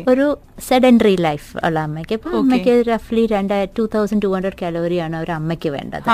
[0.08, 2.12] ഒരു സെഡൻഡറി ലൈഫ് ഉള്ള അമ്മയ്ക്ക്.
[2.12, 6.08] ഇപ്പൊ അമ്മയ്ക്ക് റഫ്ലി രണ്ടായിരം ടു തൗസൻഡ് ടു ഹൺഡ്രഡ് കാലോറിയാണ് ഒരു അമ്മയ്ക്ക് വേണ്ടത്.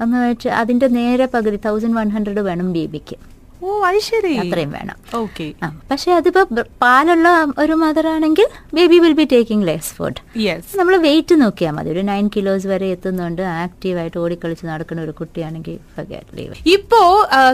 [0.00, 3.33] അന്ന് എന്ന് വെച്ചാൽ അതിന്റെ നേരെ പകുതി തൗസൻഡ് വൺ ഹൺഡ്രഡ് വേണം ബേബിക്ക്
[3.64, 4.32] ഓ അത് ശരി.
[4.42, 4.96] അത്രയും വേണം.
[5.20, 5.46] ഓക്കെ.
[5.90, 6.42] പക്ഷെ അതിപ്പോ
[6.82, 7.28] പാലുള്ള
[7.62, 8.46] ഒരു മദർ ആണെങ്കിൽ
[8.78, 10.20] baby will be taking less food.
[10.80, 11.90] നമ്മൾ വെയിറ്റ് നോക്കിയാൽ മതി.
[11.94, 13.42] ഒരു നയൻ കിലോസ് വരെ എത്തുന്നുണ്ട്.
[13.42, 15.76] ആക്റ്റീവായിട്ട് ഓടിക്കളിച്ച് നടക്കുന്ന ഒരു കുട്ടിയാണെങ്കിൽ.
[16.76, 17.00] ഇപ്പോ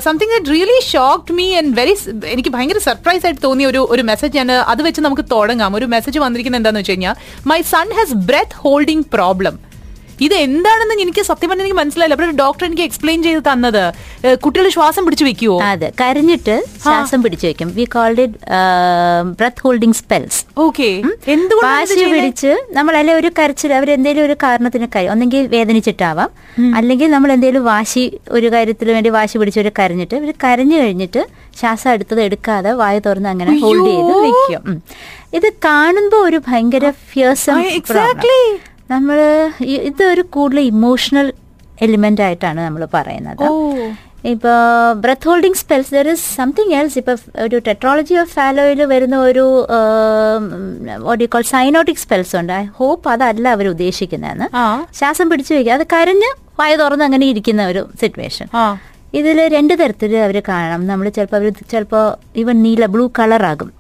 [0.09, 1.97] something that really shocked me and very
[2.35, 4.53] എനിക്ക് ഭയങ്കര സർപ്രൈസ് ആയിട്ട് തോന്നിയ ഒരു ഒരു മെസ്സേജ് ആണ്.
[4.73, 5.77] അത് വെച്ച് നമുക്ക് തുടങ്ങാം.
[5.77, 7.15] ഒരു മെസ്സേജ് വന്നിരിക്കുന്നത് എന്താണെന്ന് വെച്ച് കഴിഞ്ഞാൽ
[7.53, 9.57] my son has breath holding problem
[10.27, 12.17] ഇത് എന്താണെന്ന് എനിക്ക് സത്യം പറഞ്ഞാൽ എനിക്ക് മനസ്സിലായില്ല.
[12.17, 13.85] അപ്പോൾ ഡോക്ടർ എനിക്ക് എക്സ്പ്ലെയിൻ ചെയ്ത് തന്നത്.
[14.45, 15.57] കുട്ടികൾ ശ്വാസം പിടിച്ചു വെക്കുവോ?
[15.71, 17.69] അതെ കരഞ്ഞിട്ട് ശ്വാസം പിടിച്ചു വെക്കും.
[17.79, 18.39] We call it
[19.41, 20.91] breath holding spells okay.
[21.67, 26.31] വാശി പിടിച്ച് നമ്മൾ അല്ലെങ്കിൽ ഒരു കരച്ചിൽ അവർ എന്തെങ്കിലും ഒരു കാരണത്തിന് കര ഒന്നെങ്കിൽ വേദനിച്ചിട്ടാവാം.
[26.79, 28.05] അല്ലെങ്കിൽ നമ്മൾ എന്തെങ്കിലും വാശി
[28.39, 31.23] ഒരു കാര്യത്തിന് വേണ്ടി വാശി പിടിച്ച് ഒരു കരഞ്ഞിട്ട് ഇവർ കരഞ്ഞു കഴിഞ്ഞിട്ട്
[31.61, 34.77] ശ്വാസം എടുത്തത് എടുക്കാതെ വായ തുറന്ന് അങ്ങനെ ഹോൾഡ് ചെയ്ത് വെക്കും.
[35.39, 37.59] ഇത് കാണുമ്പോൾ ഒരു ഭയങ്കര ഫിയേഴ്സം.
[38.93, 39.19] നമ്മൾ
[39.89, 41.27] ഇതൊരു കൂടുതൽ ഇമോഷണൽ
[41.85, 43.45] എലിമെന്റ് ആയിട്ടാണ് നമ്മൾ പറയുന്നത്.
[44.33, 44.57] ഇപ്പോൾ
[45.03, 49.45] breath holding spells there is something else ഇപ്പോൾ ഒരു ടെട്രോളജി ഓഫ് ഫാലോയിൽ വരുന്ന ഒരു
[51.35, 52.53] കോൾ സൈനോട്ടിക് സ്പെൽസ് ഉണ്ട്.
[52.61, 54.49] ഐ ഹോപ്പ് അതല്ല അവർ ഉദ്ദേശിക്കുന്നതെന്ന്.
[55.01, 58.49] ശ്വാസം പിടിച്ചു വയ്ക്കുക അത് കരഞ്ഞ് വായ തുറന്ന് അങ്ങനെ ഇരിക്കുന്ന ഒരു സിറ്റുവേഷൻ
[59.19, 60.83] ഇതിൽ രണ്ട് തരത്തിൽ അവർ കാണണം.
[60.91, 62.05] നമ്മൾ ചിലപ്പോൾ അവർ ചിലപ്പോൾ
[62.43, 63.71] ഇവൻ നീല ബ്ലൂ കളർ ആകും.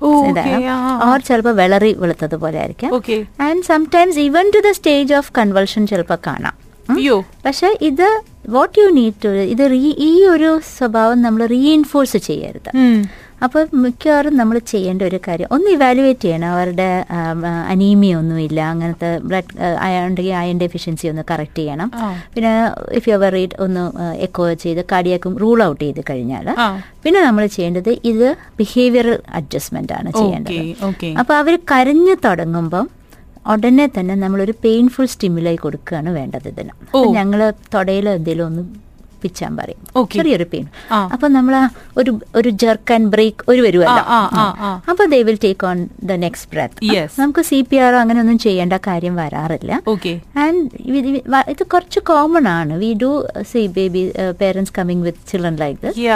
[1.08, 2.90] ഓർ ചിലപ്പോൾ വെളറി വെളുത്തതുപോലെ ആയിരിക്കാം.
[2.98, 6.56] Okay and sometimes even to the stage of convulsion ചിലപ്പോൾ കാണാം.
[7.46, 8.08] പക്ഷെ ഇത്
[8.54, 9.64] വാട്ട് യു നീഡ് ടു ഇത്
[10.08, 12.70] ഈ ഒരു സ്വഭാവം നമ്മൾ റീഇൻഫോഴ്സ് ചെയ്യരുത്.
[13.46, 16.48] അപ്പോൾ മിക്കവാറും നമ്മൾ ചെയ്യേണ്ട ഒരു കാര്യം ഒന്ന് ഇവാലുവേറ്റ് ചെയ്യണം.
[16.56, 16.88] അവരുടെ
[17.72, 19.52] അനീമിയ ഒന്നുമില്ല അങ്ങനത്തെ ബ്ലഡ്
[20.08, 21.88] ഉണ്ടെങ്കിൽ അയൺ ഡെഫിഷ്യൻസി ഒന്ന് കറക്റ്റ് ചെയ്യണം.
[22.34, 22.52] പിന്നെ
[22.98, 23.82] ഇഫ് യു വെറീഡ് ഒന്ന്
[24.26, 26.48] എക്കോ ചെയ്ത് കാർഡിയാക്കും റൂൾ ഔട്ട് ചെയ്ത് കഴിഞ്ഞാൽ
[27.04, 28.28] പിന്നെ നമ്മൾ ചെയ്യേണ്ടത് ഇത്
[28.60, 30.62] ബിഹേവിയറൽ അഡ്ജസ്റ്റ്മെന്റ് ആണ് ചെയ്യേണ്ടത്.
[31.22, 32.86] അപ്പോൾ അവർ കരഞ്ഞു തുടങ്ങുമ്പം
[33.52, 36.72] ഉടനെ തന്നെ നമ്മളൊരു പെയിൻഫുൾ സ്റ്റിമുലായി കൊടുക്കുകയാണ് വേണ്ടത് ഇതിന്.
[37.18, 37.40] ഞങ്ങൾ
[37.74, 38.62] തുടയിൽ എന്തെങ്കിലും ഒന്ന്
[39.22, 39.80] പിച്ചാൻ പറയും.
[40.00, 40.18] Okay.
[40.18, 40.66] ചെറിയൊരു പെയിൻ
[41.14, 41.54] അപ്പൊ നമ്മൾ
[42.00, 44.04] ഒരു ഒരു ജർക്ക് ആൻഡ് ബ്രേക്ക് ഒരു വരുമല്ലോ.
[44.90, 45.78] അപ്പൊ they will take on
[46.10, 49.72] the next breath നമുക്ക് സി പി ആർ അങ്ങനെ ഒന്നും ചെയ്യേണ്ട കാര്യം വരാറില്ല.
[50.44, 50.62] ആൻഡ്
[51.54, 52.72] ഇത് കുറച്ച് കോമൺ ആണ്.
[52.84, 53.10] We do
[53.52, 54.02] see baby
[54.42, 56.06] parents coming with children like this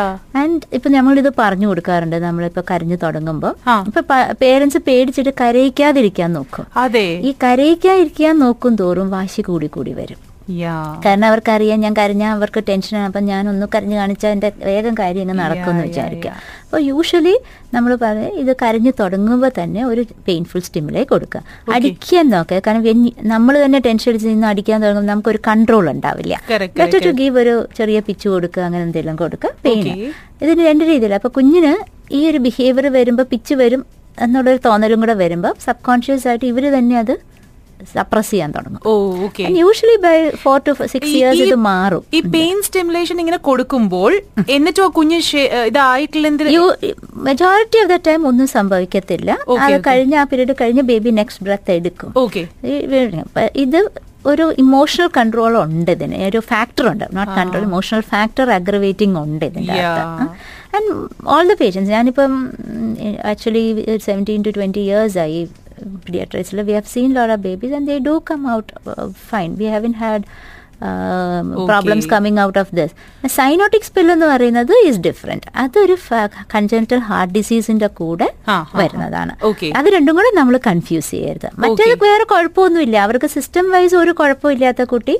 [0.42, 2.18] and ഇപ്പൊ നമ്മളിത് പറഞ്ഞു കൊടുക്കാറുണ്ട്.
[2.28, 3.54] നമ്മളിപ്പോ കരഞ്ഞു തുടങ്ങുമ്പോൾ
[3.88, 4.00] ഇപ്പൊ
[4.44, 6.66] പേരൻസ് പേടിച്ചിട്ട് കരയിക്കാതിരിക്കാൻ നോക്കും.
[7.28, 10.20] ഈ കരയിക്കാതിരിക്കാൻ നോക്കും തോറും വാശി കൂടി കൂടി വരും.
[11.04, 15.38] കാരണം അവർക്കറിയാം ഞാൻ കരഞ്ഞാൽ അവർക്ക് ടെൻഷനാണ് അപ്പം ഞാൻ ഒന്ന് കരഞ്ഞു കാണിച്ചാൽ എന്റെ വേഗം കാര്യം ഇങ്ങനെ
[15.42, 16.33] നടക്കുമെന്ന് വിചാരിക്കുക.
[16.64, 17.35] അപ്പോൾ യൂഷ്വലി
[17.74, 21.42] നമ്മൾ പറയും ഇത് കരഞ്ഞു തുടങ്ങുമ്പോൾ തന്നെ ഒരു പെയിൻഫുൾ സ്റ്റിമുലേ കൊടുക്കുക.
[21.76, 22.61] അടിക്കാൻ നോക്കുക.
[22.66, 23.02] കാരണം
[23.33, 26.35] നമ്മൾ തന്നെ ടെൻഷൻ അടിച്ച് നിന്ന് അടിക്കാൻ തുടങ്ങുമ്പോൾ നമുക്കൊരു കൺട്രോൾ ഉണ്ടാവില്ല.
[26.80, 29.52] ബെറ്റർ ടു ഗീവ് ഒരു ചെറിയ പിച്ച് കൊടുക്കുക അങ്ങനെ എന്തെങ്കിലും കൊടുക്കുക.
[29.66, 29.85] പെയിൻ
[30.44, 31.74] ഇതിന് രണ്ട് രീതിയിൽ അപ്പോൾ കുഞ്ഞിന്
[32.18, 33.85] ഈ ഒരു ബിഹേവിയർ വരുമ്പോൾ പിച്ച് വരും
[34.24, 37.14] എന്നുള്ളൊരു തോന്നലും കൂടെ വരുമ്പോൾ സബ് കോൺഷ്യസ് ആയിട്ട് ഇവർ തന്നെ അത്
[37.92, 38.82] സപ്രസ് ചെയ്യാൻ തുടങ്ങും.
[39.62, 42.04] Usually by four to six years ഇത് മാറും.
[42.18, 44.12] ഈ പെയിൻ സ്റ്റിമുലേഷൻ ഇങ്ങനെ കൊടുക്കുമ്പോൾ
[44.56, 45.20] എന്നിട്ടോ കുഞ്ഞ്
[45.70, 46.28] ഇതായിട്ടില്ല
[47.28, 49.30] മെജോറിറ്റി ഓഫ് ദ ടൈം ഒന്നും സംഭവിക്കത്തില്ല.
[49.66, 52.10] അത് കഴിഞ്ഞ ആ പീരീഡ് കഴിഞ്ഞ് ബേബി നെക്സ്റ്റ് ബ്രത്ത് എടുക്കും.
[53.64, 53.80] ഇത്
[54.32, 56.18] ഒരു ഇമോഷണൽ കൺട്രോൾ ഉണ്ട് ഇതിന്.
[56.28, 57.04] ഒരു ഫാക്ടർ ഉണ്ട്.
[57.16, 60.26] Not control emotional factor aggravating ഉണ്ട് ഇതിന്റെ അകത്ത്.
[60.76, 60.92] ആൻഡ്
[61.34, 62.32] ഓൾ ദ പേഷ്യൻസ് ഞാനിപ്പം
[63.32, 63.64] actually
[64.06, 65.42] seventeen to twenty years ആയി.
[66.00, 69.68] Pediatrics we have seen lot of babies and they do come out uh, fine we
[69.74, 70.20] haven't had
[70.80, 71.66] um, Okay.
[71.66, 72.90] problems coming out of this
[73.34, 75.94] cyanotic spell എന്ന് പറയുന്നത് is different അതൊരു
[76.54, 78.28] congenital heart ഡിസീസിന്റെ കൂടെ.
[78.80, 79.70] വരുന്നതാണ് Okay.
[79.78, 85.16] അത് രണ്ടും കൂടെ നമ്മൾ കൺഫ്യൂസ് ചെയ്യരുത് മറ്റേത് വേറെ കുഴപ്പമൊന്നുമില്ല അവർക്ക് സിസ്റ്റം വൈസ് ഒരു കുഴപ്പമില്ലാത്ത കുട്ടി.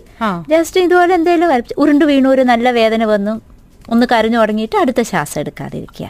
[0.55, 1.51] ജസ്റ്റ് ഇതുപോലെ എന്തെങ്കിലും
[1.85, 3.35] ഉരുണ്ട് വീണു ഒരു നല്ല വേദന വന്നു
[3.93, 6.07] ഒന്ന് കരഞ്ഞു തുടങ്ങിയിട്ട് അടുത്ത ശ്വാസം എടുക്കാതിരിക്കുക.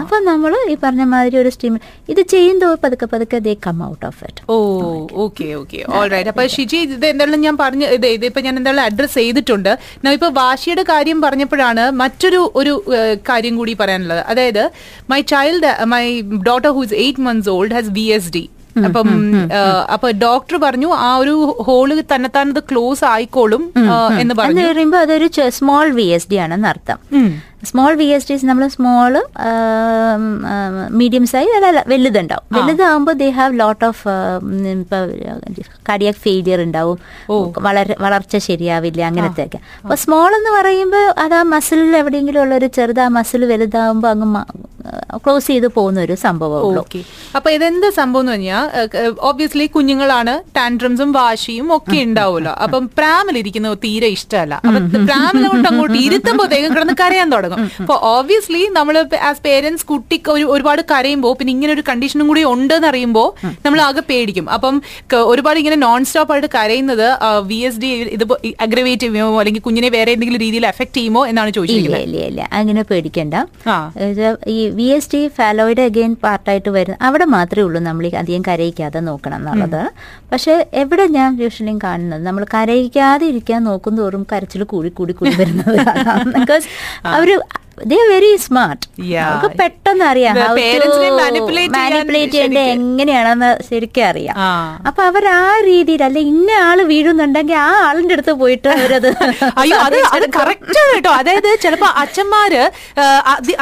[0.00, 1.74] അപ്പൊ നമ്മൾ ഈ പറഞ്ഞ മാതിരി ഒരു സ്റ്റീം
[2.12, 4.56] ഇത് ചെയ്യുമ്പോൾ പതുക്കെ പതുക്കെ they come out of it oh
[5.24, 9.72] okay okay alright അപ്പൊ ഷിജി ഇത് എന്തായാലും ഞാൻ പറഞ്ഞു ഇത് ഇതിപ്പോ ഞാൻ എന്തായാലും അഡ്രസ് ചെയ്തിട്ടുണ്ട്.
[10.04, 12.74] ഞാൻ ഇപ്പൊ വാശിയുടെ കാര്യം പറഞ്ഞപ്പോഴാണ് മറ്റൊരു ഒരു
[13.30, 14.22] കാര്യം കൂടി പറയാനുള്ളത്.
[14.32, 14.62] അതായത്
[15.12, 16.04] my child my
[16.50, 18.44] daughter who's eight months old has V S D
[18.84, 19.08] അപ്പം
[19.92, 23.72] അപ്പൊ ഡോക്ടർ പറഞ്ഞു ആ ഒരു ഹോൾ തന്നെത്താൻ അത് ക്ലോസ് ആയിക്കോളും
[24.20, 24.62] എന്ന് പറഞ്ഞു.
[24.72, 26.98] പറയുമ്പോൾ അതൊരു സ്മോൾ വി എസ് ഡി ആണെന്ന് അർത്ഥം.
[27.68, 29.12] സ്മോൾ വി എസ് ഡിസ് നമ്മൾ സ്മോൾ
[31.00, 32.46] മീഡിയം സൈസ് അല്ല വലുതുണ്ടാവും.
[32.58, 34.02] വലുതാകുമ്പോൾ they have lot of
[35.88, 36.98] cardiac failure ഉണ്ടാവും.
[37.66, 42.68] വളരെ വളർച്ച ശരിയാവില്ല അങ്ങനത്തെ ഒക്കെ അപ്പൊ സ്മോൾ എന്ന് പറയുമ്പോൾ അത് ആ മസിലിൽ എവിടെയെങ്കിലും ഉള്ള ഒരു
[42.78, 44.44] ചെറുത് ആ മസിൽ വലുതാകുമ്പോൾ അങ്ങ്
[45.24, 46.62] ക്ലോസ് ചെയ്ത് പോകുന്ന ഒരു സംഭവം
[47.36, 52.52] അപ്പൊ ഇതെന്ത് സംഭവം എന്ന് പറഞ്ഞാൽ ഓബിയസ്ലി കുഞ്ഞുങ്ങളാണ് ടാൻഡ്രംസും വാശിയും ഒക്കെ ഉണ്ടാവുമല്ലോ.
[52.64, 54.54] അപ്പം പ്രാമിലിരിക്കുന്നത് തീരെ ഇഷ്ടമല്ല.
[54.66, 57.55] അപ്പൊ പ്രാമിലെ കൊണ്ട് അങ്ങോട്ട് ഇരുത്തുമ്പോഴത്തേക്കും കിടന്ന് കരയാൻ തുടങ്ങും.
[57.80, 58.96] അപ്പൊ ഓബ്വിയസ്ലി നമ്മൾ
[59.30, 63.28] ആസ് പേരൻസ് കുട്ടിക്ക് ഒരു ഒരുപാട് കരയുമ്പോൾ പിന്നെ ഇങ്ങനെ ഒരു കണ്ടീഷനും കൂടി ഉണ്ട് എന്ന് അറിയുമ്പോൾ
[63.66, 64.48] നമ്മൾ ആകെ പേടിക്കും.
[64.56, 64.74] അപ്പം
[65.32, 67.06] ഒരുപാട് ഇങ്ങനെ നോൺ സ്റ്റോപ്പ് ആയിട്ട് കരയുന്നത്
[67.50, 68.24] വി എസ് ഡി ഇത്
[68.66, 72.06] അഗ്രവേറ്റ് ചെയ്യുമോ അല്ലെങ്കിൽ കുഞ്ഞിനെ വേറെ എന്തെങ്കിലും രീതിയിൽ എഫക്ട് ചെയ്യുമോ എന്നാണ് ചോദിച്ചത് ചോദിച്ചിരിക്കുന്നത്.
[72.08, 73.34] ഇല്ല ഇല്ല അങ്ങനെ പേടിക്കണ്ട.
[74.54, 79.38] ഈ വി എസ് ഡി ഫാലോയിഡ് അഗെയിൻ പാർട്ടായിട്ട് വരുന്ന അവിടെ മാത്രമേ ഉള്ളൂ നമ്മൾ അധികം കരയിക്കാതെ നോക്കണം
[79.40, 79.80] എന്നുള്ളത്.
[80.32, 85.76] പക്ഷെ എവിടെ ഞാൻ യൂഷ്വലിയും കാണുന്നത് നമ്മൾ കരയിക്കാതെ ഇരിക്കാൻ നോക്കും തോറും കരച്ചിൽ കൂടി കൂടി കൂടി വരുന്നത്
[86.36, 86.66] because
[87.16, 87.36] our they
[88.10, 88.84] very smart.
[89.24, 90.36] അവർക്ക് പെട്ടെന്ന് അറിയാം
[91.16, 92.70] മാനിപ്പുലേറ്റ് ചെയ്യേണ്ടത് ശരിക്കും.
[92.74, 94.36] എങ്ങനെയാണെന്ന് ശരിക്കും അറിയാം.
[94.88, 99.08] അപ്പൊ അവർ ആ രീതിയിൽ അല്ലെ ഇന്ന ആൾ വീഴുന്നുണ്ടെങ്കിൽ ആ ആളിന്റെ അടുത്ത് പോയിട്ട് അവരത്
[99.62, 101.12] അയ്യോ അത് അത് കറക്റ്റ് കേട്ടോ.
[101.20, 102.62] അതായത് ചിലപ്പോ അച്ഛന്മാര്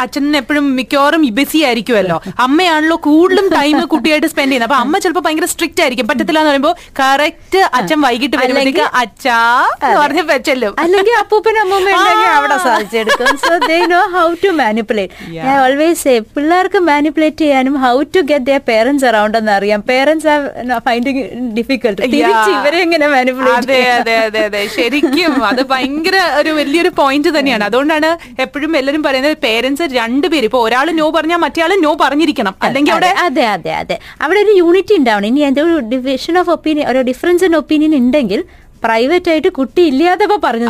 [0.04, 2.18] അച്ഛൻ എപ്പോഴും മിക്കവാറും ബിസി ആയിരിക്കുമല്ലോ.
[2.46, 4.70] അമ്മയാണല്ലോ കൂടുതലും ടൈം കുട്ടിയായിട്ട് സ്പെൻഡ് ചെയ്യുന്നത്.
[4.70, 6.08] അപ്പൊ അമ്മ ചിലപ്പോ ഭയങ്കര സ്ട്രിക്റ്റ് ആയിരിക്കും.
[6.12, 6.72] പറ്റത്തില്ല എന്ന് പറയുമ്പോ
[7.02, 9.40] കറക്റ്റ് അച്ഛൻ വൈകിട്ട് വരുമ്പോഴേക്ക് അച്ഛാ
[9.82, 10.72] പറഞ്ഞു പറഞ്ഞ് വെച്ചല്ലോ.
[10.84, 11.90] അല്ലെങ്കിൽ അപ്പൂപ്പൻ അമ്മൂമ്മ
[12.38, 13.30] അവിടെ സാധിച്ചെടുക്കും.
[13.46, 18.46] So they know how to manipulate I ഞാൻ ഓൾവേസ് പിള്ളേർക്ക് മാനിപ്പുലേറ്റ് ചെയ്യാനും how to get
[18.48, 19.80] their parents around എന്ന് അറിയാം.
[19.90, 20.40] പേരൻസ് ആർ
[20.86, 21.24] ഫൈൻഡിങ്
[21.58, 22.58] ഡിഫിക്കൽട്ട് തിരിച്ച് Yeah.
[22.58, 24.62] ഇവരെ എങ്ങനെ മാനിപ്പുലേറ്റ് അതെ അതെ അതെ അതെ.
[24.76, 27.64] ശരിക്കും അത് ഭയങ്കര ഒരു വലിയൊരു പോയിന്റ് തന്നെയാണ്.
[27.64, 28.10] അതുകൊണ്ടാണ്
[28.44, 30.44] എപ്പോഴും എല്ലാരും പറയുന്നത് പേരൻസ് രണ്ടുപേരും.
[30.44, 32.54] ഇപ്പൊ ഒരാൾ നോ പറഞ്ഞാൽ മറ്റേ നോ പറഞ്ഞിരിക്കണം.
[32.62, 33.96] അല്ലെങ്കിൽ അവിടെ അതെ അതെ അതെ.
[34.20, 35.26] അവിടെ ഒരു യൂണിറ്റി ഉണ്ടാവണം.
[35.26, 38.40] ഇനി എന്തോ ഒരു ഡിവിഷൻ ഓഫ് ഒപ്പീനിയൻ ഒരു ഡിഫറൻസ് ഇൻ ഒപ്പീനിയൻ ഉണ്ടെങ്കിൽ
[38.84, 40.68] പ്രൈവറ്റ് ആയിട്ട് കുട്ടി ഇല്ലാതെ പറഞ്ഞു.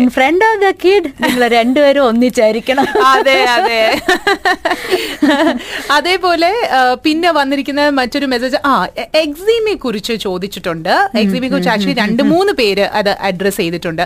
[0.00, 2.86] In front of the kid നിങ്ങൾ രണ്ടുപേരും ഒന്നിച്ചായിരിക്കണം.
[3.12, 3.80] അതെ അതെ.
[5.96, 6.50] അതേപോലെ
[7.06, 8.74] പിന്നെ വന്നിരിക്കുന്ന മറ്റൊരു മെസ്സേജ് ആ
[9.24, 10.92] എക്സിമെ കുറിച്ച് ചോദിച്ചിട്ടുണ്ട്.
[11.22, 14.04] എക്സിമെ കുറിച്ച് ആക്ച്വലി രണ്ട് മൂന്ന് പേര് അത് അഡ്രസ് ചെയ്തിട്ടുണ്ട്.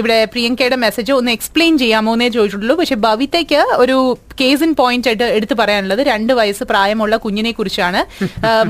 [0.00, 2.76] ഇവിടെ പ്രിയങ്കയുടെ മെസ്സേജ് ഒന്ന് എക്സ്പ്ലെയിൻ ചെയ്യാമോ എന്നേ ചോദിച്ചിട്ടുള്ളൂ.
[2.82, 3.98] പക്ഷെ ഭവിതയ്ക്ക് ഒരു
[4.40, 8.00] കേസ് ഇൻ പോയിന്റ് ആയിട്ട് എടുത്തു പറയാനുള്ളത് രണ്ട് വയസ്സ് പ്രായമുള്ള കുഞ്ഞിനെ കുറിച്ചാണ്.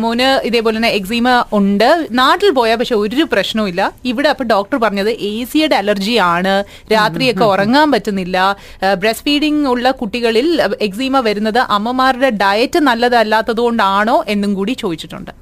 [0.03, 1.29] മോന് ഇതേപോലെ തന്നെ എക്സീമ
[1.59, 1.89] ഉണ്ട്.
[2.21, 3.83] നാട്ടിൽ പോയാൽ പക്ഷെ ഒരു പ്രശ്നവും ഇല്ല.
[4.13, 6.55] ഇവിടെ അപ്പൊ ഡോക്ടർ പറഞ്ഞത് എ സിയുടെ അലർജി ആണ്.
[6.95, 8.37] രാത്രിയൊക്കെ ഉറങ്ങാൻ പറ്റുന്നില്ല.
[9.03, 10.49] ബ്രസ്റ്റ് ഫീഡിംഗ് ഉള്ള കുട്ടികളിൽ
[10.89, 15.33] എക്സീമ വരുന്നത് അമ്മമാരുടെ ഡയറ്റ് നല്ലതല്ലാത്തത് കൊണ്ടാണോ എന്നും കൂടി ചോദിച്ചിട്ടുണ്ട്.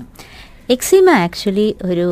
[0.74, 2.06] എക്സിമ ആക്ച്വലി ഒരു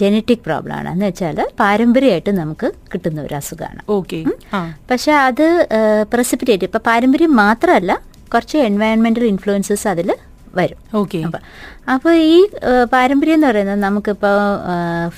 [0.00, 0.88] ജനറ്റിക് പ്രോബ്ലം ആണ്.
[0.94, 3.80] എന്ന് വെച്ചാൽ പാരമ്പര്യമായിട്ട് നമുക്ക് കിട്ടുന്ന ഒരു അസുഖമാണ്.
[3.96, 4.18] ഓക്കെ
[4.90, 5.46] പക്ഷെ അത്
[6.12, 7.92] പ്രസിപ്പിറ്റേറ്റ് ഇപ്പൊ പാരമ്പര്യം മാത്രമല്ല
[8.34, 10.10] കുറച്ച് എൻവയൺമെന്റൽ ഇൻഫ്ലുവൻസസ് അതിൽ
[10.54, 10.78] വരും.
[10.94, 11.18] ഓക്കെ.
[11.26, 11.40] അപ്പോൾ
[11.94, 12.36] അപ്പൊ ഈ
[12.92, 14.30] പാരമ്പര്യം എന്ന് പറയുന്നത് നമുക്കിപ്പോ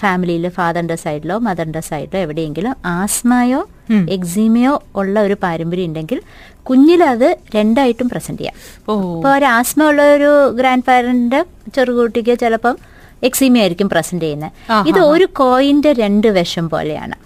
[0.00, 3.68] ഫാമിലിയിൽ ഫാദറിന്റെ സൈഡിലോ മദറിന്റെ സൈഡിലോ എവിടെയെങ്കിലും ആസ്മയോ
[4.16, 6.20] എക്സിമയോ ഉള്ള ഒരു പാരമ്പര്യം ഉണ്ടെങ്കിൽ
[6.62, 8.56] കുഞ്ഞിലത് രണ്ടായിട്ടും പ്രസന്റ് ചെയ്യാം.
[8.88, 11.44] ഓ ഇപ്പൊ ഒരു ആസ്മ ഉള്ള ഒരു ഗ്രാൻഡ് പാരന്റിന്റെ
[11.74, 12.76] ചെറുകുട്ടിക്ക് ചിലപ്പം
[13.22, 17.16] എക്സീമ ആയിരിക്കും പ്രസന്റ് ചെയ്യുന്നത് ഇത് ഒരു കോയിന്റെ രണ്ട് വശം പോലെയാണ്.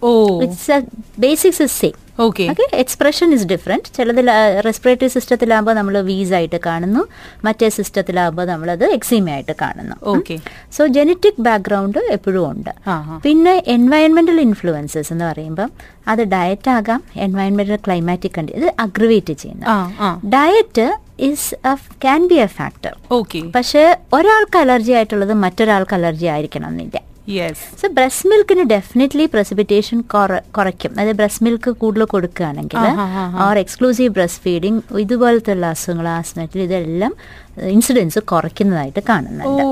[0.45, 0.79] It's
[1.19, 2.45] basics is same okay
[2.83, 4.29] expression is different ചിലതിൽ
[4.67, 7.03] റെസ്പിറേറ്ററി സിസ്റ്റത്തിലാകുമ്പോൾ നമ്മൾ വീസ് ആയിട്ട് കാണുന്നു.
[7.47, 9.97] മറ്റേ സിസ്റ്റത്തിലാകുമ്പോൾ നമ്മളത് എക്സീമ ആയിട്ട് കാണുന്നു.
[10.15, 10.37] ഓക്കെ
[10.77, 12.73] സോ ജനറ്റിക് ബാക്ക്ഗ്രൗണ്ട് എപ്പോഴും ഉണ്ട്.
[13.27, 15.69] പിന്നെ എൻവയൺമെന്റൽ ഇൻഫ്ലുവൻസസ് എന്ന് പറയുമ്പോൾ
[16.13, 19.67] അത് ഡയറ്റ് ആകാം എൻവയൺമെന്റൽ ക്ലൈമാറ്റിക് കണ്ടി ഇത് അഗ്രവേറ്റ് ചെയ്യുന്നു.
[20.37, 20.87] Diet
[21.29, 21.49] is
[22.05, 23.83] can be a factor okay പക്ഷെ
[24.19, 26.99] ഒരാൾക്ക് അലർജി ആയിട്ടുള്ളത് മറ്റൊരാൾക്ക് അലർജി ആയിരിക്കണം എന്നില്ല.
[27.81, 29.99] സോ ബ്രസ്റ്റ് മിൽക്കിന് ഡെഫിനറ്റ്ലി പ്രസിപിറ്റേഷൻ
[30.57, 30.93] കുറയ്ക്കും.
[30.95, 32.85] അതായത് ബ്രസ്റ്റ് മിൽക്ക് കൂടുതൽ കൊടുക്കുകയാണെങ്കിൽ.
[33.47, 37.13] ഓർ എക്സ്ക്ലൂസീവ് ബ്രസ്റ്റ് ഫീഡിങ് ഇതുപോലത്തെ ഉള്ള അസുഖങ്ങൾ ആസ്മറ്റിൽ ഇതെല്ലാം
[37.75, 39.65] ഇൻസിഡൻസ് കുറയ്ക്കുന്നതായിട്ട് കാണുന്നുണ്ട്.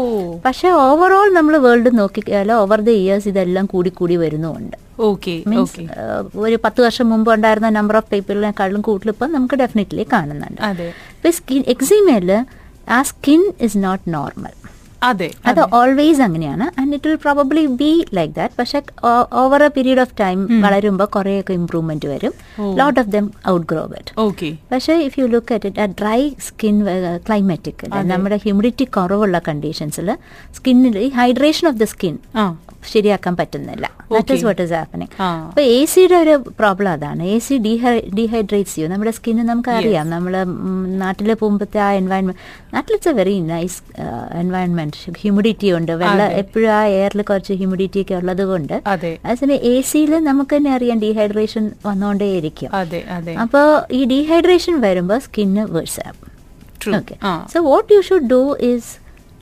[0.49, 4.77] പക്ഷെ ഓവറോൾ നമ്മൾ വേൾഡ് നോക്കിയാൽ ഓവർ ദ ഇയേഴ്സ് ഇതെല്ലാം കൂടി കൂടി വരുന്നുമുണ്ട്.
[5.11, 5.87] ഓക്കെ മീൻസ് ഓക്കെ
[6.45, 10.63] ഒരു പത്ത് വർഷം മുമ്പ് ഉണ്ടായിരുന്ന നമ്പർ ഓഫ് പീപ്പിളിനെക്കാളും കൂടുതൽ ഇപ്പം നമുക്ക് ഡെഫിനറ്റ്ലി കാണുന്നുണ്ട്.
[11.17, 12.33] ഇപ്പൊ സ്കിൻ എക്സിമയിൽ
[12.97, 14.55] ആ സ്കിൻ ഇസ് നോട്ട് നോർമൽ
[15.11, 15.29] അതെ.
[15.51, 16.67] അത് ഓൾവേസ് അങ്ങനെയാണ്.
[16.81, 18.81] And it will probably be like that പക്ഷെ
[19.43, 22.35] over a period of time വളരുമ്പോൾ കുറേയൊക്കെ ഇമ്പ്രൂവ്മെന്റ് വരും.
[22.81, 26.21] Lot of them out grow but okay പക്ഷെ if you look at it ആ ഡ്രൈ
[26.49, 26.77] സ്കിൻ
[27.29, 30.11] ക്ലൈമാറ്റിക് നമ്മുടെ ഹ്യൂമിഡിറ്റി കുറവുള്ള കണ്ടീഷൻസിൽ
[30.59, 32.17] സ്കിന്നിൽ ഈ ഹൈഡ്രേഷൻ ഓഫ് ദ സ്കിൻ
[32.91, 33.87] ശരിയാക്കാൻ പറ്റുന്നില്ല.
[34.11, 35.13] That is what is happening.
[35.47, 37.23] അപ്പൊ എ സിയുടെ ഒരു പ്രോബ്ലം അതാണ്.
[37.33, 37.55] എ സി
[38.19, 40.35] ഡീഹൈഡ്രേറ്റ്സ് ചെയ്യും നമ്മുടെ സ്കിന്ന് നമുക്ക് അറിയാം നമ്മൾ
[41.03, 42.39] നാട്ടിൽ പോകുമ്പോഴത്തെ ആ എൻവയൺമെന്റ്
[42.75, 43.79] നാട്ടിൽ it's a very nice
[44.43, 45.93] environment humidity ഉണ്ട്.
[46.01, 49.13] വെള്ളം എപ്പോഴും ആ എയറിൽ കുറച്ച് ഹ്യൂമിഡിറ്റി ഒക്കെ ഉള്ളത് കൊണ്ട് അതെ.
[49.25, 52.71] അതേസമയം എ സിയിൽ നമുക്ക് തന്നെ അറിയാം ഡീഹൈഡ്രേഷൻ വന്നുകൊണ്ടേയിരിക്കും
[53.45, 56.23] അപ്പോൾ ഈ ഡീഹൈഡ്രേഷൻ വരുമ്പോൾ സ്കിന്ന് വേഴ്സ് ആകും
[56.95, 57.15] okay
[57.53, 58.91] so what you should do is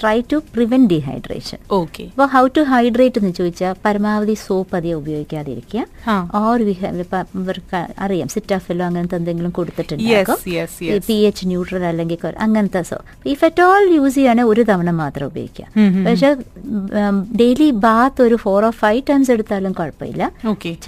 [0.00, 5.84] try to prevent dehydration okay അപ്പോൾ ഹൗ ടു ഹൈഡ്രേറ്റ് എന്ന് ചോദിച്ചാൽ പരമാവധി സോപ്പ് അധികം ഉപയോഗിക്കാതിരിക്കുക.
[6.42, 6.74] ഓർ വി
[7.42, 10.38] ഇവർക്ക് അറിയാം സിറ്റാഫിലോ അങ്ങനത്തെ എന്തെങ്കിലും കൊടുത്തിട്ടുണ്ടാകും.
[11.08, 12.98] പി എച്ച് ന്യൂട്രൽ അല്ലെങ്കിൽ അങ്ങനത്തെ so
[13.34, 15.66] if at all use ചെയ്യുകയാണെങ്കിൽ ഒരു തവണ മാത്രം ഉപയോഗിക്കുക.
[16.08, 16.30] പക്ഷെ
[17.42, 20.30] ഡെയിലി ബാത്ത് ഒരു ഫോർ ഓർ ഫൈവ് ടൈംസ് എടുത്താലും കുഴപ്പമില്ല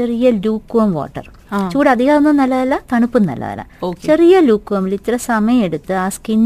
[0.01, 1.27] ചെറിയ ലൂക്വം വാട്ടർ.
[1.73, 3.63] ചൂട് അധികമൊന്നും നല്ലതല്ല തണുപ്പും നല്ലതല്ല.
[4.07, 6.43] ചെറിയ ലൂക്വമിൽ ഇത്ര സമയം എടുത്ത് ആ സ്കിൻ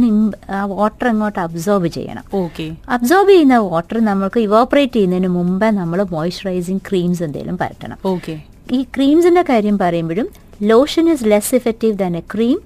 [0.56, 2.24] ആ വാട്ടർ അങ്ങോട്ട് അബ്സോർബ് ചെയ്യണം.
[2.42, 2.66] ഓക്കെ.
[2.96, 8.36] അബ്സോർബ് ചെയ്യുന്ന വാട്ടർ നമ്മൾക്ക് ഇവോപ്പറേറ്റ് ചെയ്യുന്നതിന് മുമ്പേ നമ്മൾ മോയ്സ്ചറൈസിങ് ക്രീംസ് എന്തെങ്കിലും പരട്ടണം ഓക്കെ.
[8.76, 10.28] ഈ ക്രീംസിന്റെ കാര്യം പറയുമ്പോഴും
[10.72, 12.58] lotion is less effective than a cream.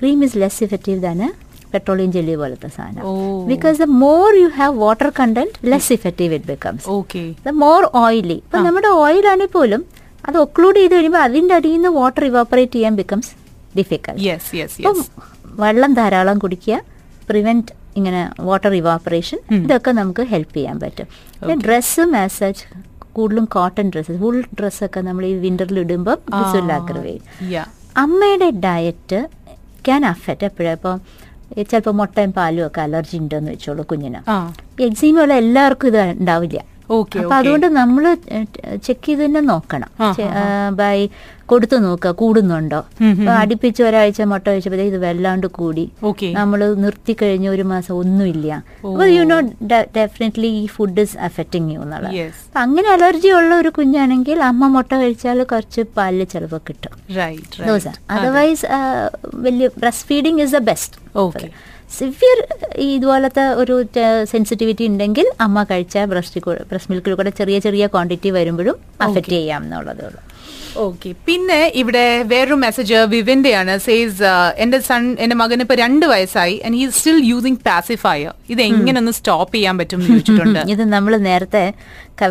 [0.00, 1.30] Cream is less effective than a
[1.72, 3.02] petroleum jelly പോലത്തെ സാധനം.
[3.50, 7.22] Because the more you have water content less effective it becomes okay.
[7.46, 9.82] The more oily ഇപ്പൊ നമ്മുടെ ഓയിലാണെങ്കിൽ പോലും
[10.28, 13.30] അത് ഒക്ലൂഡ് ചെയ്ത് കഴിയുമ്പോൾ അതിന്റെ അടിയിൽ നിന്ന് വാട്ടർ ഇവാപ്പറേറ്റ് ചെയ്യാൻ ബിക്കംസ്
[13.78, 16.76] ഡിഫിക്കൽട്ട് യെസ് യെസ് അപ്പം യെസ് വെള്ളം ധാരാളം കുടിക്കുക
[17.28, 21.06] പ്രിവെന്റ് ഇങ്ങനെ വാട്ടർ ഇവാപ്പറേഷൻ ഇതൊക്കെ നമുക്ക് ഹെൽപ്പ് ചെയ്യാൻ പറ്റും.
[21.64, 22.64] ഡ്രസ്സും ആസ് സച്ച്
[23.16, 26.16] കൂടുതലും കോട്ടൺ ഡ്രസ്സ് വൂൾ ഡ്രസ്സൊക്കെ നമ്മൾ ഈ വിന്ററിൽ ഇടുമ്പോൾ
[28.02, 29.20] അമ്മയുടെ ഡയറ്റ്
[29.86, 30.72] ക്യാൻ അഫക്റ്റ് എപ്പോഴും?
[30.78, 30.96] ഇപ്പോൾ
[31.70, 34.20] ചിലപ്പോൾ മുട്ടയും പാലും ഒക്കെ അലർജി ഉണ്ടെന്ന് വെച്ചോളൂ കുഞ്ഞിന്.
[34.88, 36.60] എക്സീമുള്ള എല്ലാവർക്കും ഇത് ഉണ്ടാവില്ല.
[37.24, 38.04] അപ്പൊ അതുകൊണ്ട് നമ്മൾ
[38.86, 39.90] ചെക്ക് ചെയ്ത് തന്നെ നോക്കണം
[40.80, 40.96] ബൈ
[41.50, 42.80] കൊടുത്തു നോക്കുക കൂടുന്നുണ്ടോ?
[43.10, 45.84] അപ്പൊ അടുപ്പിച്ച് ഒരാഴ്ച മുട്ട വെച്ചപ്പോ ഇത് വല്ലാണ്ട് കൂടി.
[46.38, 48.50] നമ്മൾ നിർത്തി കഴിഞ്ഞ ഒരു മാസം ഒന്നുമില്ല.
[48.92, 49.38] അപ്പൊ യു നോ
[49.98, 52.14] ഡെഫിനറ്റ്ലി ഈ ഫുഡ് ഇസ് അഫക്റ്റിംഗ് യു എന്നുള്ളത്.
[52.46, 56.94] അപ്പൊ അങ്ങനെ അലർജി ഉള്ള ഒരു കുഞ്ഞാണെങ്കിൽ അമ്മ മുട്ട കഴിച്ചാൽ കുറച്ച് പാലിൽ ചിലപ്പോൾ കിട്ടും.
[58.16, 58.66] അതർവൈസ്
[59.48, 61.48] വലിയ breast feeding is the best okay
[61.98, 62.38] severe
[62.88, 63.74] ഇതുപോലത്തെ ഒരു
[64.32, 68.76] സെൻസിറ്റിവിറ്റി ഉണ്ടെങ്കിൽ അമ്മ കഴിച്ച ബ്രസ്റ്റ് ബ്രസ്റ്റ് മിൽക്കിൽ കൂടെ ചെറിയ ചെറിയ ക്വാണ്ടിറ്റി വരുമ്പോഴും
[69.06, 70.20] അഫക്റ്റ് ചെയ്യാം എന്നുള്ളതേ ഉള്ളൂ.
[70.84, 74.28] ഓക്കെ പിന്നെ ഇവിടെ വേറൊരു മെസ്സേജ് വിവിന്റെ ആണ് സേസ്
[74.64, 79.14] എന്റെ സൺ എന്റെ മകന് ഇപ്പൊ രണ്ട് വയസ്സായി and he still using pacifier ഇത് എങ്ങനെ ഒന്ന്
[79.18, 80.60] സ്റ്റോപ്പ് ചെയ്യാൻ പറ്റും ചോദിച്ചിട്ടുണ്ട്.
[80.74, 81.64] ഇത് നമ്മൾ നേരത്തെ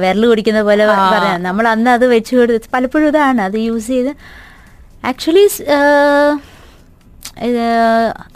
[0.03, 1.37] വിരൽ കുടിക്കുന്ന പോലെ പറയാം.
[1.47, 3.41] നമ്മൾ അന്ന് അത് വെച്ച് കൊടുത്ത് പലപ്പോഴും ഇതാണ്.
[3.47, 4.11] അത് യൂസ് ചെയ്ത്
[5.03, 5.43] ആക്ച്വലി
[7.41, 7.63] ഇത്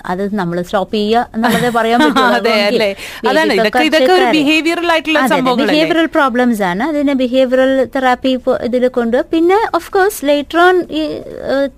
[0.05, 2.25] അത് നമ്മൾ സ്റ്റോപ്പ് ചെയ്യുക എന്നുള്ളതേ പറയാൻ പറ്റും
[2.67, 2.89] അല്ലേ?
[3.25, 5.73] അതാണ് ഇതൊക്കെ- ഇതൊക്കെ ഒരു behavioral ആയിട്ടുള്ള സംഭവങ്ങളല്ലേ?
[5.73, 8.33] ബിഹേവിയറൽ പ്രോബ്ലംസ് ആണ് അതിനെ ബിഹേവിയറൽ തെറാപ്പി
[8.67, 11.03] ഇതിൽ കൊണ്ട് പിന്നെ ഓഫ് കോഴ്സ് ലേറ്റർ ഓൺ ഈ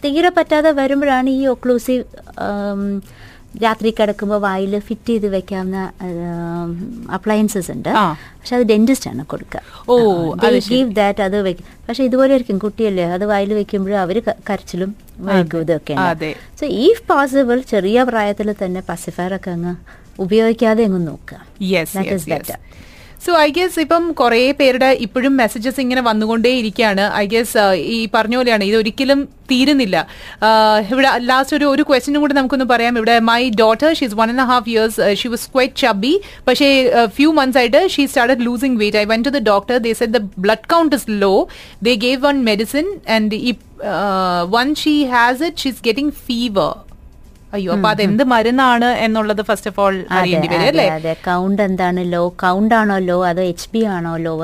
[0.03, 2.03] തീരെ പറ്റാതെ വരുമ്പോഴാണ് ഈ ഒക്ലൂസീവ്
[3.63, 5.77] രാത്രി കിടക്കുമ്പോൾ വായിൽ ഫിറ്റ് ചെയ്ത് വെക്കാവുന്ന
[7.17, 7.89] അപ്ലയൻസസ് ഉണ്ട്.
[8.39, 9.95] പക്ഷെ അത് ഡെന്റിസ്റ്റ് ആണ് കൊടുക്കുക ഓ.
[10.71, 14.17] ഗീവ് ദാറ്റ് അത് വെക്കും പക്ഷെ ഇതുപോലെ ആയിരിക്കും കുട്ടിയല്ലേ അത് വായിൽ വെക്കുമ്പോഴും അവർ
[14.49, 14.91] കരച്ചിലും
[15.27, 15.95] വഴുക്കും ഇതൊക്കെ.
[16.59, 19.73] സോ ഇഫ് പോസിബിൾ ചെറിയ പ്രായത്തിൽ തന്നെ പസിഫയർ ഒക്കെ അങ്ങ്
[20.25, 21.39] ഉപയോഗിക്കാതെ അങ്ങ് നോക്കുക
[21.73, 22.59] yes is better.
[23.25, 27.03] So I guess ഇപ്പം കുറേ പേരുടെ ഇപ്പോഴും മെസ്സേജസ് ഇങ്ങനെ വന്നുകൊണ്ടേ ഇരിക്കുകയാണ്.
[27.21, 28.63] ഐ ഗെസ് ഈ പറഞ്ഞ പോലെയാണ്.
[28.69, 29.19] ഇത് ഒരിക്കലും
[29.51, 29.97] തീരുന്നില്ല.
[30.47, 32.93] Uh, ഇവിടെ ലാസ്റ്റ് ഒരു ഒരു ക്വസ്റ്റിനും കൂടി നമുക്കൊന്ന് പറയാം.
[32.99, 36.13] ഇവിടെ my daughter she's one and half years she was quite chubby
[36.47, 36.69] പക്ഷേ
[37.17, 40.21] ഫ്യൂ മന്ത്സ് ആയിട്ട് she start losing weight I went to the doctor they said the
[40.45, 41.33] blood count is low
[41.87, 43.53] they gave one medicine and ഈ
[44.57, 46.73] one she has it she's getting fever
[47.57, 50.87] അയ്യോ അപ്പൊ അത് എന്ത് മരുന്നാണ് എന്നുള്ളത് first of all അറിയേണ്ടി വരും അല്ലേ?
[50.97, 51.13] അതെ.
[51.29, 54.35] കൗണ്ട് എന്താണ് ലോ കൗണ്ട് ആണോ ലോ അതോ എച്ച് ബി ആണോ ലോ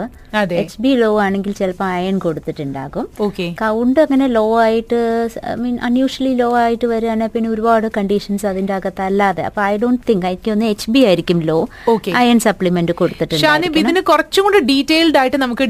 [0.61, 3.05] എച്ച് ബി ലോ ആണെങ്കിൽ ചിലപ്പോൾ അയൺ കൊടുത്തിട്ടുണ്ടാകും.
[3.25, 4.99] ഓക്കെ കൗണ്ട് അങ്ങനെ ലോ ആയിട്ട്
[5.63, 10.27] മീൻ അൺയൂഷ്വലി ലോ ആയിട്ട് വരികയാണെങ്കിൽ പിന്നെ ഒരുപാട് കണ്ടീഷൻസ് അതിന്റെ അകത്ത് അല്ലാതെ അപ്പൊ ഐ ഡോണ്ട് തിങ്ക്
[10.31, 11.57] ഐക്ക് ഒന്ന് എച്ച് ബി ആയിരിക്കും ലോ.
[12.21, 15.67] അയൺ സപ്ലിമെന്റ് കൊടുത്തിട്ടുണ്ട് ഇതിന് കുറച്ചും കൂടി ഡീറ്റെയിൽഡ് ആയിട്ട് നമുക്ക്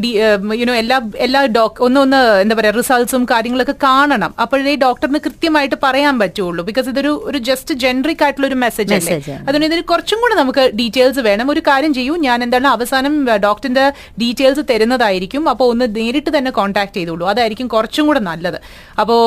[0.62, 1.42] യുനോ എല്ലാ എല്ലാ
[1.88, 4.32] ഒന്ന് ഒന്ന് എന്താ പറയാ റിസൾട്ട്സും കാര്യങ്ങളൊക്കെ കാണണം.
[4.44, 6.62] അപ്പോഴേ ഡോക്ടറിന് കൃത്യമായിട്ട് പറയാൻ പറ്റുള്ളൂ.
[6.70, 9.16] ബിക്കോസ് ഇതൊരു ഒരു ജസ്റ്റ് ജനറിക് ആയിട്ടുള്ള ഒരു മെസ്സേജ് അല്ലേ.
[9.48, 11.50] അതുകൊണ്ട് ഇതിന് കുറച്ചും കൂടെ നമുക്ക് ഡീറ്റെയിൽസ് വേണം.
[11.54, 12.16] ഒരു കാര്യം ചെയ്യൂ.
[12.28, 13.14] ഞാൻ എന്താണ് അവസാനം
[13.48, 13.86] ഡോക്ടറിന്റെ
[14.22, 15.50] ഡീറ്റെയിൽസ് തരുന്നതായിരിക്കും.
[15.50, 17.28] അപ്പോൾ ഒന്ന് നേരിട്ട് തന്നെ കോൺടാക്ട് ചെയ്തോളൂ.
[17.34, 18.60] അതായിരിക്കും കുറച്ചും കൂടെ നല്ലത്.
[19.02, 19.22] അപ്പോൾ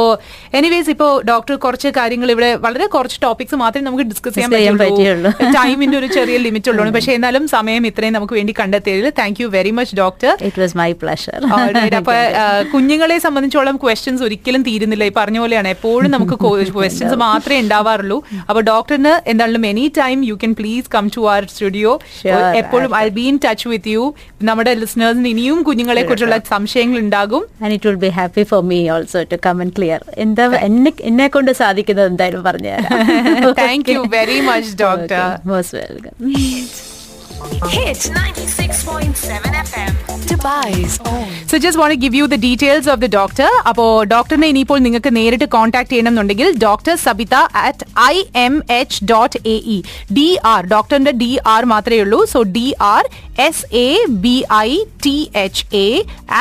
[0.59, 4.85] എനിവേസ് ഇപ്പോൾ ഡോക്ടർ കുറച്ച് കാര്യങ്ങൾ ഇവിടെ വളരെ കുറച്ച് ടോപ്പിക്സ് മാത്രമേ നമുക്ക് ഡിസ്കസ് ചെയ്യാൻ പറ്റുള്ളൂ.
[4.85, 5.31] പറ്റുള്ളൂ.
[5.59, 6.91] ടൈമിന്റെ ഒരു ചെറിയ ലിമിറ്റ് ഉള്ളൂ.
[6.99, 10.91] പക്ഷേ എന്നാലും സമയം ഇത്രയും നമുക്ക് വേണ്ടി കണ്ടെത്തിയതിൽ thank you very much doctor it was my
[10.93, 11.41] pleasure
[12.01, 12.15] അപ്പൊ
[12.73, 15.05] കുഞ്ഞുങ്ങളെ സംബന്ധിച്ചോളം ക്വസ്റ്റ്യൻസ് ഒരിക്കലും തീരുന്നില്ല.
[15.05, 15.69] ഈ പറഞ്ഞ പോലെയാണ്.
[15.69, 16.37] എപ്പോഴും നമുക്ക്
[16.77, 17.94] ക്വസ്റ്റ്യൻസ് മാത്രമേ ഉണ്ടാവാറുള്ളൂ.
[18.47, 21.93] അപ്പൊ ഡോക്ടറിന് എന്താണെങ്കിലും any time you can please come to our studio
[22.61, 24.05] എപ്പോഴും I be in touch with you
[24.43, 27.43] നമ്മുടെ ലിസണേഴ്സിന് ഇനിയും കുഞ്ഞുങ്ങളെ കുറിച്ചുള്ള സംശയങ്ങൾ ഉണ്ടാകും.
[27.63, 31.29] And it will be happy for me also to come and clear എന്താ എന്നെ എന്നെ
[31.35, 36.15] കൊണ്ട് സാധിക്കുന്നത് എന്തായാലും പറഞ്ഞുതരാം thank you very much doctor most welcome
[37.45, 39.91] Hit 96.7 FM.
[40.29, 41.27] Dubai's own.
[41.51, 45.47] So just want give you the details of the doctor അപ്പോ ഡോക്ടറിനെ ഇനിയിപ്പോൾ നിങ്ങൾക്ക് നേരിട്ട്
[45.55, 49.79] കോൺടാക്ട് ചെയ്യണമെന്നുണ്ടെങ്കിൽ doctor Sabitha at I M H dot A E
[50.19, 52.21] D R ഡോക്ടറിന്റെ D R മാത്രമേ ഉള്ളൂ.
[52.27, 53.05] So D R
[53.41, 53.89] S A
[54.25, 54.71] B I
[55.07, 55.87] T H A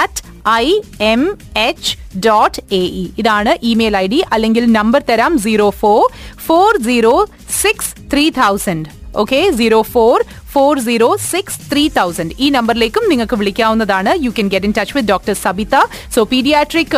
[0.02, 0.24] at
[0.56, 0.66] I
[1.12, 1.24] M
[1.68, 1.92] H
[2.28, 6.02] dot A E ഇതാണ് email I D അല്ലെങ്കിൽ number തരാം zero four
[6.48, 7.16] four zero
[7.62, 8.89] six three thousand
[9.21, 10.17] okay zero four
[10.54, 14.12] four zero six three thousand ഈ നമ്പറിലേക്കും നിങ്ങൾക്ക് വിളിക്കാവുന്നതാണ്.
[14.26, 15.76] You can get in touch with doctor Sabitha
[16.15, 16.95] so paediatric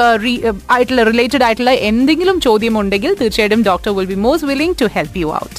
[0.69, 5.29] ആയിട്ടുള്ള related ആയിട്ടുള്ള എന്തെങ്കിലും ചോദ്യം ഉണ്ടെങ്കിൽ തീർച്ചയായിട്ടും doctor will be most willing to help you
[5.41, 5.53] out